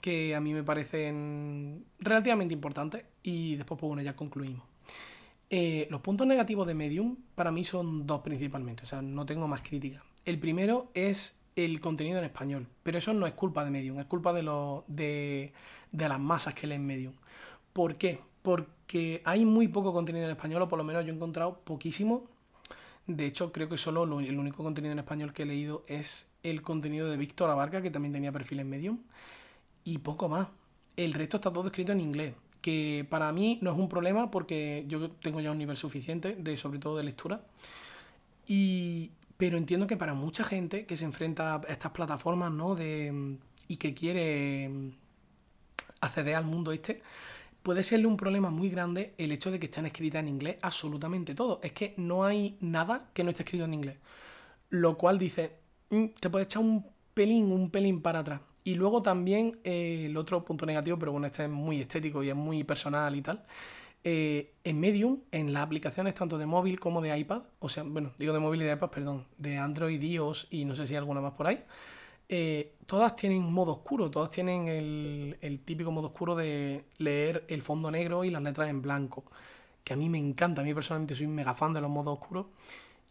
que 0.00 0.34
a 0.34 0.40
mí 0.40 0.54
me 0.54 0.62
parecen 0.62 1.84
relativamente 2.00 2.54
importantes 2.54 3.04
y 3.22 3.56
después, 3.56 3.78
pues 3.80 3.88
bueno, 3.88 4.02
ya 4.02 4.16
concluimos. 4.16 4.67
Eh, 5.50 5.86
los 5.90 6.00
puntos 6.02 6.26
negativos 6.26 6.66
de 6.66 6.74
Medium 6.74 7.16
para 7.34 7.50
mí 7.50 7.64
son 7.64 8.06
dos 8.06 8.20
principalmente, 8.20 8.82
o 8.82 8.86
sea, 8.86 9.00
no 9.00 9.24
tengo 9.24 9.48
más 9.48 9.62
crítica. 9.62 10.04
El 10.26 10.38
primero 10.38 10.90
es 10.92 11.38
el 11.56 11.80
contenido 11.80 12.18
en 12.18 12.24
español, 12.24 12.66
pero 12.82 12.98
eso 12.98 13.14
no 13.14 13.26
es 13.26 13.32
culpa 13.32 13.64
de 13.64 13.70
Medium, 13.70 13.98
es 13.98 14.06
culpa 14.06 14.32
de, 14.32 14.42
lo, 14.42 14.84
de, 14.88 15.52
de 15.90 16.08
las 16.08 16.20
masas 16.20 16.54
que 16.54 16.66
leen 16.66 16.86
Medium. 16.86 17.14
¿Por 17.72 17.96
qué? 17.96 18.20
Porque 18.42 19.22
hay 19.24 19.46
muy 19.46 19.68
poco 19.68 19.92
contenido 19.92 20.26
en 20.26 20.32
español, 20.32 20.62
o 20.62 20.68
por 20.68 20.78
lo 20.78 20.84
menos 20.84 21.04
yo 21.04 21.12
he 21.12 21.16
encontrado 21.16 21.60
poquísimo. 21.60 22.26
De 23.06 23.24
hecho, 23.24 23.50
creo 23.50 23.70
que 23.70 23.78
solo 23.78 24.04
lo, 24.04 24.20
el 24.20 24.38
único 24.38 24.62
contenido 24.62 24.92
en 24.92 24.98
español 24.98 25.32
que 25.32 25.44
he 25.44 25.46
leído 25.46 25.82
es 25.86 26.28
el 26.42 26.60
contenido 26.60 27.08
de 27.08 27.16
Víctor 27.16 27.48
Abarca, 27.48 27.80
que 27.80 27.90
también 27.90 28.12
tenía 28.12 28.32
perfil 28.32 28.60
en 28.60 28.68
Medium, 28.68 28.98
y 29.82 29.98
poco 29.98 30.28
más. 30.28 30.48
El 30.96 31.14
resto 31.14 31.38
está 31.38 31.50
todo 31.50 31.68
escrito 31.68 31.92
en 31.92 32.00
inglés 32.00 32.34
que 32.60 33.06
para 33.08 33.32
mí 33.32 33.58
no 33.62 33.72
es 33.72 33.78
un 33.78 33.88
problema 33.88 34.30
porque 34.30 34.84
yo 34.88 35.10
tengo 35.10 35.40
ya 35.40 35.50
un 35.50 35.58
nivel 35.58 35.76
suficiente, 35.76 36.34
de, 36.38 36.56
sobre 36.56 36.78
todo 36.78 36.96
de 36.96 37.04
lectura. 37.04 37.40
Y, 38.46 39.10
pero 39.36 39.56
entiendo 39.58 39.86
que 39.86 39.96
para 39.96 40.14
mucha 40.14 40.44
gente 40.44 40.86
que 40.86 40.96
se 40.96 41.04
enfrenta 41.04 41.56
a 41.56 41.60
estas 41.68 41.92
plataformas 41.92 42.52
¿no? 42.52 42.74
de, 42.74 43.36
y 43.68 43.76
que 43.76 43.94
quiere 43.94 44.70
acceder 46.00 46.34
al 46.34 46.44
mundo 46.44 46.72
este, 46.72 47.02
puede 47.62 47.84
serle 47.84 48.06
un 48.06 48.16
problema 48.16 48.50
muy 48.50 48.70
grande 48.70 49.14
el 49.18 49.32
hecho 49.32 49.50
de 49.50 49.58
que 49.60 49.66
estén 49.66 49.86
escritas 49.86 50.20
en 50.20 50.28
inglés 50.28 50.56
absolutamente 50.62 51.34
todo. 51.34 51.60
Es 51.62 51.72
que 51.72 51.94
no 51.96 52.24
hay 52.24 52.56
nada 52.60 53.10
que 53.12 53.24
no 53.24 53.30
esté 53.30 53.42
escrito 53.42 53.64
en 53.64 53.74
inglés. 53.74 53.96
Lo 54.70 54.96
cual 54.98 55.18
dice, 55.18 55.52
mm, 55.90 56.06
te 56.20 56.30
puede 56.30 56.44
echar 56.44 56.62
un 56.62 56.84
pelín, 57.14 57.52
un 57.52 57.70
pelín 57.70 58.00
para 58.02 58.20
atrás. 58.20 58.40
Y 58.68 58.74
luego 58.74 59.00
también 59.00 59.58
eh, 59.64 60.04
el 60.10 60.16
otro 60.18 60.44
punto 60.44 60.66
negativo, 60.66 60.98
pero 60.98 61.10
bueno, 61.10 61.26
este 61.26 61.44
es 61.44 61.48
muy 61.48 61.80
estético 61.80 62.22
y 62.22 62.28
es 62.28 62.36
muy 62.36 62.64
personal 62.64 63.16
y 63.16 63.22
tal. 63.22 63.42
Eh, 64.04 64.56
en 64.62 64.78
Medium, 64.78 65.20
en 65.32 65.54
las 65.54 65.62
aplicaciones 65.62 66.12
tanto 66.12 66.36
de 66.36 66.44
móvil 66.44 66.78
como 66.78 67.00
de 67.00 67.18
iPad, 67.18 67.44
o 67.60 67.70
sea, 67.70 67.82
bueno, 67.82 68.12
digo 68.18 68.34
de 68.34 68.40
móvil 68.40 68.60
y 68.60 68.64
de 68.66 68.74
iPad, 68.74 68.90
perdón, 68.90 69.24
de 69.38 69.56
Android, 69.56 70.02
iOS 70.02 70.48
y 70.50 70.66
no 70.66 70.74
sé 70.74 70.86
si 70.86 70.92
hay 70.92 70.98
alguna 70.98 71.22
más 71.22 71.32
por 71.32 71.46
ahí, 71.46 71.64
eh, 72.28 72.74
todas 72.84 73.16
tienen 73.16 73.42
modo 73.50 73.72
oscuro, 73.72 74.10
todas 74.10 74.30
tienen 74.30 74.68
el, 74.68 75.38
el, 75.40 75.60
típico 75.60 75.90
modo 75.90 76.08
oscuro 76.08 76.36
de 76.36 76.84
leer 76.98 77.46
el 77.48 77.62
fondo 77.62 77.90
negro 77.90 78.22
y 78.22 78.30
las 78.30 78.42
letras 78.42 78.68
en 78.68 78.82
blanco, 78.82 79.24
que 79.82 79.94
a 79.94 79.96
mí 79.96 80.10
me 80.10 80.18
encanta, 80.18 80.60
a 80.60 80.64
mí 80.64 80.74
personalmente 80.74 81.14
soy 81.14 81.24
un 81.24 81.34
mega 81.34 81.54
fan 81.54 81.72
de 81.72 81.80
los 81.80 81.90
modos 81.90 82.18
oscuros, 82.18 82.44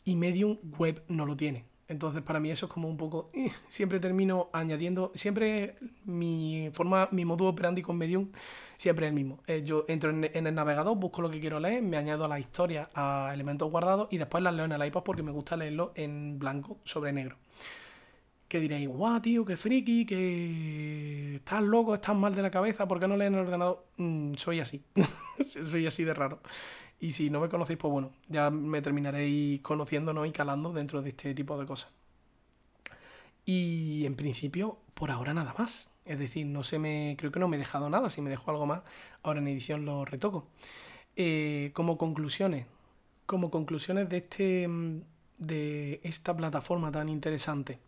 y 0.05 0.15
Medium 0.15 0.59
Web 0.77 1.01
no 1.07 1.25
lo 1.25 1.35
tiene. 1.35 1.65
Entonces, 1.89 2.21
para 2.21 2.39
mí 2.39 2.51
eso 2.51 2.65
es 2.65 2.71
como 2.71 2.87
un 2.87 2.97
poco. 2.97 3.31
Eh, 3.37 3.51
siempre 3.67 3.99
termino 3.99 4.49
añadiendo. 4.51 5.11
Siempre 5.15 5.75
mi 6.05 6.69
forma, 6.73 7.07
mi 7.11 7.23
modo 7.23 7.45
operandi 7.45 7.81
con 7.81 7.97
Medium 7.97 8.29
siempre 8.77 9.05
es 9.05 9.09
el 9.09 9.15
mismo. 9.15 9.43
Eh, 9.47 9.63
yo 9.63 9.85
entro 9.87 10.11
en, 10.11 10.47
el 10.47 10.55
navegador, 10.55 10.95
busco 10.97 11.21
lo 11.21 11.29
que 11.29 11.39
quiero 11.39 11.59
leer, 11.59 11.81
me 11.81 11.97
añado 11.97 12.25
a 12.25 12.27
la 12.27 12.39
historia, 12.39 12.89
a 12.93 13.31
elementos 13.33 13.69
guardados 13.69 14.07
y 14.11 14.17
después 14.17 14.43
las 14.43 14.53
leo 14.53 14.65
en 14.65 14.71
el 14.71 14.85
iPad 14.85 15.03
porque 15.03 15.23
me 15.23 15.31
gusta 15.31 15.57
leerlo 15.57 15.91
en 15.95 16.39
blanco 16.39 16.77
sobre 16.83 17.11
negro. 17.11 17.37
Que 18.47 18.59
diréis, 18.61 18.87
guau, 18.87 19.19
tío, 19.19 19.43
qué 19.43 19.57
friki, 19.57 20.05
que 20.05 21.35
estás 21.35 21.61
loco, 21.61 21.95
estás 21.95 22.15
mal 22.15 22.33
de 22.33 22.41
la 22.41 22.49
cabeza, 22.49 22.87
¿por 22.87 22.99
qué 22.99 23.07
no 23.07 23.17
lees 23.17 23.27
en 23.27 23.33
el 23.35 23.41
ordenador? 23.41 23.85
Mm, 23.97 24.35
soy 24.35 24.61
así. 24.61 24.83
soy 25.63 25.85
así 25.85 26.05
de 26.05 26.13
raro. 26.13 26.39
Y 26.99 27.11
si 27.11 27.29
no 27.29 27.39
me 27.39 27.49
conocéis, 27.49 27.77
pues 27.79 27.91
bueno, 27.91 28.11
ya 28.27 28.49
me 28.49 28.81
terminaréis 28.81 29.61
conociendo 29.61 30.25
y 30.25 30.31
calando 30.31 30.73
dentro 30.73 31.01
de 31.01 31.09
este 31.09 31.33
tipo 31.35 31.57
de 31.59 31.65
cosas. 31.65 31.89
Y 33.45 34.05
en 34.05 34.15
principio, 34.15 34.77
por 34.93 35.11
ahora 35.11 35.33
nada 35.33 35.55
más. 35.57 35.89
Es 36.05 36.19
decir, 36.19 36.45
no 36.45 36.63
se 36.63 36.79
me. 36.79 37.15
Creo 37.17 37.31
que 37.31 37.39
no 37.39 37.47
me 37.47 37.57
he 37.57 37.59
dejado 37.59 37.89
nada. 37.89 38.09
Si 38.09 38.21
me 38.21 38.29
dejo 38.29 38.51
algo 38.51 38.65
más, 38.65 38.81
ahora 39.23 39.39
en 39.39 39.47
edición 39.47 39.85
lo 39.85 40.05
retoco. 40.05 40.47
Eh, 41.15 41.71
como 41.73 41.97
conclusiones. 41.97 42.65
Como 43.25 43.51
conclusiones 43.51 44.09
de 44.09 44.17
este. 44.17 44.69
de 45.37 46.01
esta 46.03 46.35
plataforma 46.35 46.91
tan 46.91 47.09
interesante. 47.09 47.79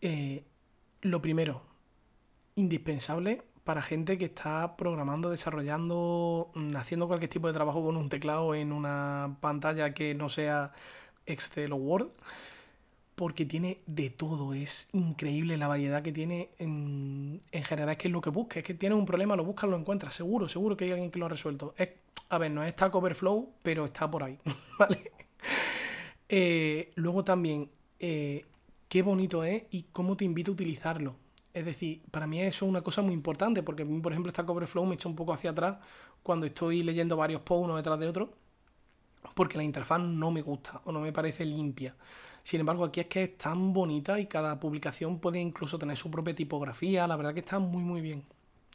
Eh, 0.00 0.44
lo 1.02 1.20
primero, 1.22 1.62
indispensable 2.54 3.42
para 3.66 3.82
gente 3.82 4.16
que 4.16 4.26
está 4.26 4.76
programando, 4.76 5.28
desarrollando, 5.28 6.50
mm, 6.54 6.76
haciendo 6.76 7.08
cualquier 7.08 7.30
tipo 7.30 7.48
de 7.48 7.52
trabajo 7.52 7.84
con 7.84 7.96
un 7.96 8.08
teclado 8.08 8.54
en 8.54 8.72
una 8.72 9.36
pantalla 9.40 9.92
que 9.92 10.14
no 10.14 10.28
sea 10.28 10.72
Excel 11.26 11.72
o 11.72 11.76
Word, 11.76 12.10
porque 13.16 13.44
tiene 13.44 13.80
de 13.86 14.08
todo, 14.10 14.54
es 14.54 14.88
increíble 14.92 15.56
la 15.56 15.66
variedad 15.66 16.00
que 16.02 16.12
tiene 16.12 16.50
en, 16.58 17.42
en 17.50 17.64
general, 17.64 17.90
es 17.90 17.98
que 17.98 18.06
es 18.08 18.12
lo 18.12 18.20
que 18.20 18.30
busques, 18.30 18.58
es 18.58 18.64
que 18.64 18.74
tienes 18.74 18.96
un 18.96 19.04
problema, 19.04 19.34
lo 19.34 19.44
buscas, 19.44 19.68
lo 19.68 19.76
encuentras, 19.76 20.14
seguro, 20.14 20.48
seguro 20.48 20.76
que 20.76 20.84
hay 20.84 20.92
alguien 20.92 21.10
que 21.10 21.18
lo 21.18 21.26
ha 21.26 21.30
resuelto. 21.30 21.74
Es, 21.76 21.88
a 22.28 22.38
ver, 22.38 22.52
no 22.52 22.62
es 22.62 22.72
Stack 22.74 22.94
Overflow, 22.94 23.50
pero 23.64 23.86
está 23.86 24.08
por 24.08 24.22
ahí, 24.22 24.38
¿vale? 24.78 25.10
Eh, 26.28 26.92
luego 26.94 27.24
también, 27.24 27.68
eh, 27.98 28.44
qué 28.88 29.02
bonito 29.02 29.42
es 29.42 29.64
y 29.72 29.86
cómo 29.92 30.16
te 30.16 30.24
invito 30.24 30.52
a 30.52 30.54
utilizarlo 30.54 31.25
es 31.56 31.64
decir, 31.64 32.02
para 32.10 32.26
mí 32.26 32.38
eso 32.42 32.66
es 32.66 32.68
una 32.68 32.82
cosa 32.82 33.00
muy 33.00 33.14
importante, 33.14 33.62
porque 33.62 33.82
a 33.82 33.86
mí, 33.86 33.98
por 33.98 34.12
ejemplo, 34.12 34.28
esta 34.28 34.44
Coverflow 34.44 34.84
me 34.84 34.96
echa 34.96 35.08
un 35.08 35.16
poco 35.16 35.32
hacia 35.32 35.52
atrás 35.52 35.78
cuando 36.22 36.44
estoy 36.44 36.82
leyendo 36.82 37.16
varios 37.16 37.40
posts 37.40 37.64
uno 37.64 37.76
detrás 37.76 37.98
de 37.98 38.06
otro, 38.06 38.34
porque 39.34 39.56
la 39.56 39.64
interfaz 39.64 40.02
no 40.02 40.30
me 40.30 40.42
gusta 40.42 40.82
o 40.84 40.92
no 40.92 41.00
me 41.00 41.14
parece 41.14 41.46
limpia. 41.46 41.96
Sin 42.42 42.60
embargo, 42.60 42.84
aquí 42.84 43.00
es 43.00 43.06
que 43.06 43.22
es 43.22 43.38
tan 43.38 43.72
bonita 43.72 44.20
y 44.20 44.26
cada 44.26 44.60
publicación 44.60 45.18
puede 45.18 45.40
incluso 45.40 45.78
tener 45.78 45.96
su 45.96 46.10
propia 46.10 46.34
tipografía. 46.34 47.06
La 47.06 47.16
verdad 47.16 47.32
que 47.32 47.40
está 47.40 47.58
muy, 47.58 47.82
muy 47.82 48.02
bien. 48.02 48.22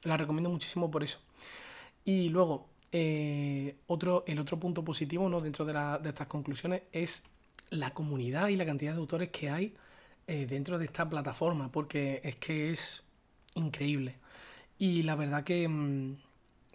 La 0.02 0.18
recomiendo 0.18 0.50
muchísimo 0.50 0.90
por 0.90 1.04
eso. 1.04 1.20
Y 2.04 2.30
luego, 2.30 2.68
eh, 2.92 3.76
otro, 3.86 4.24
el 4.26 4.40
otro 4.40 4.60
punto 4.60 4.84
positivo 4.84 5.30
¿no? 5.30 5.40
dentro 5.40 5.66
de 5.66 6.10
estas 6.10 6.26
conclusiones 6.26 6.82
es 6.92 7.24
la 7.70 7.94
comunidad 7.94 8.48
y 8.48 8.56
la 8.56 8.66
cantidad 8.66 8.94
de 8.94 9.00
autores 9.00 9.30
que 9.30 9.52
hay 9.52 9.76
eh, 10.28 10.46
dentro 10.46 10.78
de 10.78 10.86
esta 10.86 11.10
plataforma, 11.10 11.72
porque 11.72 12.22
es 12.24 12.36
que 12.38 12.72
es 12.72 13.04
increíble. 13.56 14.16
Y 14.78 15.04
la 15.04 15.16
verdad 15.16 15.44
que, 15.44 15.68
mm, 15.68 16.16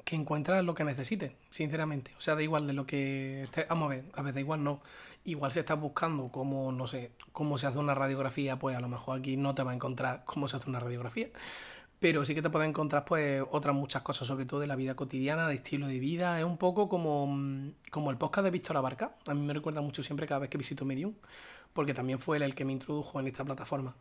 que 0.04 0.14
encuentras 0.16 0.64
lo 0.64 0.74
que 0.74 0.84
necesites, 0.84 1.32
sinceramente. 1.50 2.12
O 2.16 2.20
sea, 2.20 2.36
da 2.36 2.42
igual 2.42 2.66
de 2.66 2.72
lo 2.72 2.86
que 2.86 3.42
estés. 3.44 3.66
Vamos 3.68 3.86
a 3.86 3.96
ver, 3.96 4.04
a 4.14 4.22
ver, 4.22 4.34
da 4.34 4.40
igual 4.40 4.62
no. 4.62 4.80
Igual 5.24 5.50
si 5.52 5.58
estás 5.58 5.80
buscando 5.80 6.28
cómo, 6.28 6.70
no 6.70 6.86
sé, 6.86 7.10
cómo 7.32 7.58
se 7.58 7.66
hace 7.66 7.78
una 7.78 7.94
radiografía, 7.94 8.58
pues 8.58 8.76
a 8.76 8.80
lo 8.80 8.88
mejor 8.88 9.18
aquí 9.18 9.36
no 9.36 9.54
te 9.54 9.64
va 9.64 9.72
a 9.72 9.74
encontrar 9.74 10.22
cómo 10.24 10.46
se 10.46 10.56
hace 10.56 10.70
una 10.70 10.78
radiografía. 10.80 11.30
Pero 11.98 12.24
sí 12.24 12.34
que 12.34 12.42
te 12.42 12.50
puedes 12.50 12.68
encontrar 12.68 13.04
pues 13.04 13.42
otras 13.50 13.74
muchas 13.74 14.02
cosas, 14.02 14.28
sobre 14.28 14.44
todo 14.44 14.60
de 14.60 14.66
la 14.68 14.76
vida 14.76 14.94
cotidiana, 14.94 15.48
de 15.48 15.54
estilo 15.56 15.88
de 15.88 15.98
vida. 15.98 16.38
Es 16.38 16.44
un 16.44 16.58
poco 16.58 16.88
como, 16.88 17.26
mm, 17.26 17.72
como 17.90 18.10
el 18.10 18.18
podcast 18.18 18.44
de 18.44 18.50
Víctor 18.50 18.76
Abarca. 18.76 19.16
A 19.26 19.34
mí 19.34 19.40
me 19.44 19.54
recuerda 19.54 19.80
mucho 19.80 20.02
siempre 20.02 20.26
cada 20.26 20.40
vez 20.40 20.50
que 20.50 20.58
visito 20.58 20.84
Medium, 20.84 21.14
porque 21.76 21.94
también 21.94 22.18
fue 22.18 22.38
él 22.38 22.42
el 22.42 22.56
que 22.56 22.64
me 22.64 22.72
introdujo 22.72 23.20
en 23.20 23.28
esta 23.28 23.44
plataforma. 23.44 23.94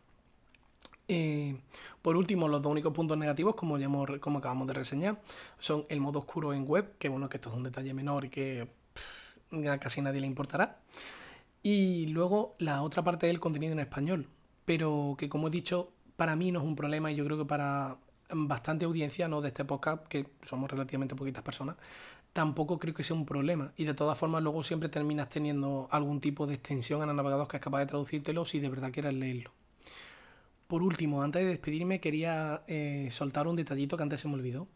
Eh, 1.08 1.56
por 2.02 2.16
último, 2.16 2.48
los 2.48 2.60
dos 2.60 2.72
únicos 2.72 2.92
puntos 2.92 3.16
negativos, 3.16 3.54
como 3.54 3.78
ya 3.78 3.88
como 4.20 4.38
acabamos 4.38 4.66
de 4.66 4.72
reseñar, 4.72 5.20
son 5.58 5.84
el 5.88 6.00
modo 6.00 6.18
oscuro 6.18 6.52
en 6.52 6.66
web, 6.66 6.96
que 6.98 7.08
bueno, 7.08 7.28
que 7.28 7.36
esto 7.36 7.50
es 7.50 7.54
un 7.54 7.62
detalle 7.62 7.94
menor 7.94 8.24
y 8.24 8.30
que 8.30 8.68
a 9.70 9.78
casi 9.78 10.00
nadie 10.02 10.20
le 10.20 10.26
importará. 10.26 10.78
Y 11.62 12.06
luego 12.06 12.56
la 12.58 12.82
otra 12.82 13.04
parte 13.04 13.26
del 13.26 13.38
contenido 13.38 13.72
en 13.72 13.80
español, 13.80 14.28
pero 14.64 15.14
que 15.18 15.28
como 15.28 15.48
he 15.48 15.50
dicho, 15.50 15.90
para 16.16 16.34
mí 16.34 16.50
no 16.50 16.60
es 16.60 16.64
un 16.64 16.76
problema 16.76 17.12
y 17.12 17.16
yo 17.16 17.24
creo 17.24 17.38
que 17.38 17.44
para 17.44 17.98
bastante 18.30 18.84
audiencia 18.84 19.28
¿no? 19.28 19.40
de 19.40 19.48
este 19.48 19.64
podcast, 19.64 20.06
que 20.08 20.26
somos 20.42 20.70
relativamente 20.70 21.14
poquitas 21.14 21.42
personas, 21.42 21.76
tampoco 22.36 22.78
creo 22.78 22.92
que 22.92 23.02
sea 23.02 23.16
un 23.16 23.24
problema. 23.24 23.72
Y 23.78 23.84
de 23.84 23.94
todas 23.94 24.18
formas, 24.18 24.42
luego 24.42 24.62
siempre 24.62 24.90
terminas 24.90 25.30
teniendo 25.30 25.88
algún 25.90 26.20
tipo 26.20 26.46
de 26.46 26.52
extensión 26.56 27.02
en 27.02 27.08
el 27.08 27.16
navegador 27.16 27.48
que 27.48 27.56
es 27.56 27.62
capaz 27.62 27.78
de 27.78 27.86
traducírtelo 27.86 28.44
si 28.44 28.60
de 28.60 28.68
verdad 28.68 28.92
quieres 28.92 29.14
leerlo. 29.14 29.52
Por 30.66 30.82
último, 30.82 31.22
antes 31.22 31.42
de 31.42 31.48
despedirme, 31.48 31.98
quería 31.98 32.62
eh, 32.66 33.08
soltar 33.10 33.46
un 33.46 33.56
detallito 33.56 33.96
que 33.96 34.02
antes 34.02 34.20
se 34.20 34.28
me 34.28 34.34
olvidó, 34.34 34.68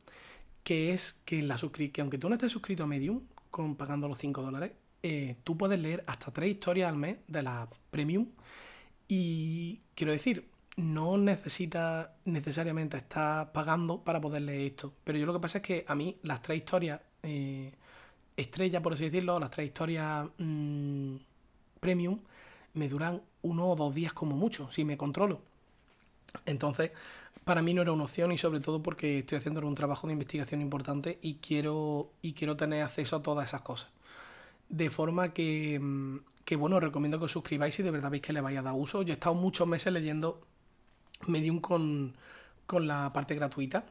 que 0.65 0.95
es 0.95 1.21
que, 1.27 1.43
la 1.43 1.59
que 1.93 2.01
aunque 2.01 2.17
tú 2.17 2.31
no 2.31 2.37
estés 2.37 2.51
suscrito 2.51 2.85
a 2.85 2.87
Medium, 2.87 3.21
con, 3.51 3.77
pagando 3.77 4.09
los 4.09 4.17
5 4.17 4.41
dólares, 4.41 4.73
eh, 5.03 5.37
tú 5.45 5.59
puedes 5.59 5.79
leer 5.79 6.03
hasta 6.07 6.33
3 6.33 6.51
historias 6.51 6.89
al 6.89 6.97
mes 6.97 7.19
de 7.29 7.43
la 7.43 7.69
Premium. 7.91 8.29
Y 9.07 9.83
quiero 9.95 10.13
decir, 10.13 10.49
no 10.77 11.19
necesitas 11.19 12.09
necesariamente 12.25 12.97
estar 12.97 13.53
pagando 13.53 14.03
para 14.03 14.19
poder 14.19 14.43
leer 14.43 14.63
esto. 14.63 14.95
Pero 15.05 15.19
yo 15.19 15.27
lo 15.27 15.35
que 15.35 15.41
pasa 15.41 15.59
es 15.59 15.65
que 15.65 15.85
a 15.87 15.95
mí 15.95 16.17
las 16.23 16.41
tres 16.41 16.57
historias 16.59 17.01
eh, 17.23 17.73
estrella, 18.37 18.83
por 18.83 18.95
así 18.95 19.05
decirlo, 19.05 19.39
las 19.39 19.51
tres 19.51 19.69
historias 19.69 20.29
mmm, 20.39 21.17
premium, 21.81 22.21
me 22.75 22.89
duran 22.89 23.23
uno 23.43 23.71
o 23.71 23.77
dos 23.77 23.95
días 23.95 24.13
como 24.13 24.37
mucho, 24.37 24.71
si 24.71 24.85
me 24.85 24.97
controlo. 24.97 25.41
Entonces, 26.47 26.93
para 27.45 27.63
mí 27.63 27.75
no 27.75 27.83
era 27.83 27.93
una 27.93 28.05
opción 28.05 28.33
y 28.33 28.39
sobre 28.39 28.61
todo 28.61 28.83
porque 28.83 29.21
estoy 29.21 29.39
haciendo 29.39 29.67
un 29.67 29.75
trabajo 29.75 30.07
de 30.07 30.13
investigación 30.13 30.61
importante 30.61 31.19
y 31.23 31.35
quiero, 31.37 32.11
y 32.23 32.33
quiero 32.35 32.57
tener 32.57 32.83
acceso 32.83 33.17
a 33.17 33.23
todas 33.23 33.49
esas 33.49 33.63
cosas. 33.63 33.91
De 34.69 34.91
forma 34.91 35.33
que, 35.33 35.79
mm, 35.81 36.19
que, 36.45 36.57
bueno, 36.57 36.79
recomiendo 36.81 37.19
que 37.19 37.25
os 37.25 37.33
suscribáis 37.33 37.75
si 37.75 37.83
de 37.83 37.91
verdad 37.91 38.11
veis 38.11 38.23
que 38.23 38.33
le 38.33 38.41
vaya 38.41 38.61
a 38.61 38.63
dar 38.63 38.75
uso. 38.75 39.03
Yo 39.03 39.13
he 39.13 39.15
estado 39.15 39.35
muchos 39.35 39.67
meses 39.67 39.93
leyendo 39.93 40.41
Medium 41.27 41.61
con, 41.61 42.15
con 42.67 42.87
la 42.87 43.13
parte 43.13 43.35
gratuita 43.35 43.85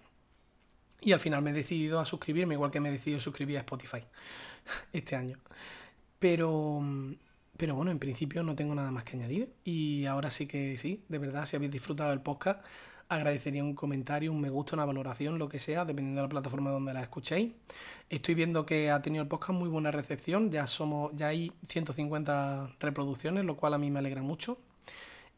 y 1.01 1.11
al 1.11 1.19
final 1.19 1.41
me 1.41 1.51
he 1.51 1.53
decidido 1.53 1.99
a 1.99 2.05
suscribirme, 2.05 2.55
igual 2.55 2.71
que 2.71 2.79
me 2.79 2.89
he 2.89 2.91
decidido 2.91 3.19
suscribir 3.19 3.57
a 3.57 3.61
Spotify 3.61 4.03
este 4.93 5.15
año. 5.15 5.37
Pero, 6.19 6.81
pero 7.57 7.75
bueno, 7.75 7.91
en 7.91 7.99
principio 7.99 8.43
no 8.43 8.55
tengo 8.55 8.75
nada 8.75 8.91
más 8.91 9.03
que 9.03 9.17
añadir. 9.17 9.53
Y 9.63 10.05
ahora 10.05 10.29
sí 10.29 10.47
que 10.47 10.77
sí, 10.77 11.03
de 11.07 11.17
verdad, 11.17 11.45
si 11.45 11.55
habéis 11.55 11.71
disfrutado 11.71 12.09
del 12.09 12.21
podcast, 12.21 12.61
agradecería 13.09 13.63
un 13.63 13.73
comentario, 13.73 14.31
un 14.31 14.39
me 14.39 14.49
gusta, 14.49 14.75
una 14.75 14.85
valoración, 14.85 15.39
lo 15.39 15.49
que 15.49 15.59
sea, 15.59 15.83
dependiendo 15.83 16.21
de 16.21 16.27
la 16.27 16.29
plataforma 16.29 16.71
donde 16.71 16.93
la 16.93 17.01
escuchéis. 17.01 17.53
Estoy 18.09 18.35
viendo 18.35 18.65
que 18.65 18.91
ha 18.91 19.01
tenido 19.01 19.23
el 19.23 19.27
podcast 19.27 19.57
muy 19.57 19.69
buena 19.69 19.91
recepción, 19.91 20.51
ya 20.51 20.67
somos, 20.67 21.11
ya 21.15 21.27
hay 21.27 21.51
150 21.67 22.75
reproducciones, 22.79 23.45
lo 23.45 23.57
cual 23.57 23.73
a 23.73 23.77
mí 23.77 23.89
me 23.91 23.99
alegra 23.99 24.21
mucho. 24.21 24.59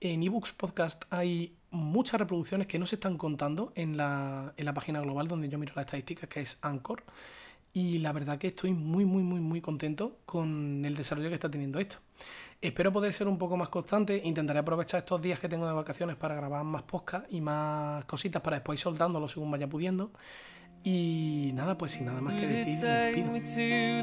En 0.03 0.23
eBooks 0.23 0.51
Podcast 0.53 1.03
hay 1.11 1.53
muchas 1.69 2.19
reproducciones 2.19 2.65
que 2.65 2.79
no 2.79 2.87
se 2.87 2.95
están 2.95 3.19
contando 3.19 3.71
en 3.75 3.97
la, 3.97 4.51
en 4.57 4.65
la 4.65 4.73
página 4.73 4.99
global 4.99 5.27
donde 5.27 5.47
yo 5.47 5.59
miro 5.59 5.73
las 5.75 5.85
estadísticas, 5.85 6.27
que 6.27 6.41
es 6.41 6.57
Anchor. 6.63 7.03
Y 7.71 7.99
la 7.99 8.11
verdad 8.11 8.39
que 8.39 8.47
estoy 8.47 8.73
muy, 8.73 9.05
muy, 9.05 9.21
muy, 9.21 9.39
muy 9.39 9.61
contento 9.61 10.17
con 10.25 10.83
el 10.83 10.95
desarrollo 10.95 11.29
que 11.29 11.35
está 11.35 11.51
teniendo 11.51 11.79
esto. 11.79 11.97
Espero 12.59 12.91
poder 12.91 13.13
ser 13.13 13.27
un 13.27 13.37
poco 13.37 13.57
más 13.57 13.69
constante. 13.69 14.19
Intentaré 14.23 14.57
aprovechar 14.57 15.01
estos 15.01 15.21
días 15.21 15.39
que 15.39 15.47
tengo 15.47 15.67
de 15.67 15.73
vacaciones 15.73 16.15
para 16.15 16.33
grabar 16.33 16.63
más 16.63 16.81
podcast 16.81 17.31
y 17.31 17.39
más 17.39 18.03
cositas 18.05 18.41
para 18.41 18.57
después 18.57 18.79
ir 18.79 18.83
soltándolo 18.83 19.29
según 19.29 19.51
vaya 19.51 19.69
pudiendo. 19.69 20.11
Y 20.83 21.51
nada, 21.53 21.77
pues 21.77 21.91
sin 21.91 22.07
nada 22.07 22.21
más 22.21 22.39
que 22.39 22.47
decir, 22.47 23.23
me 23.23 23.39
despido. 23.39 24.01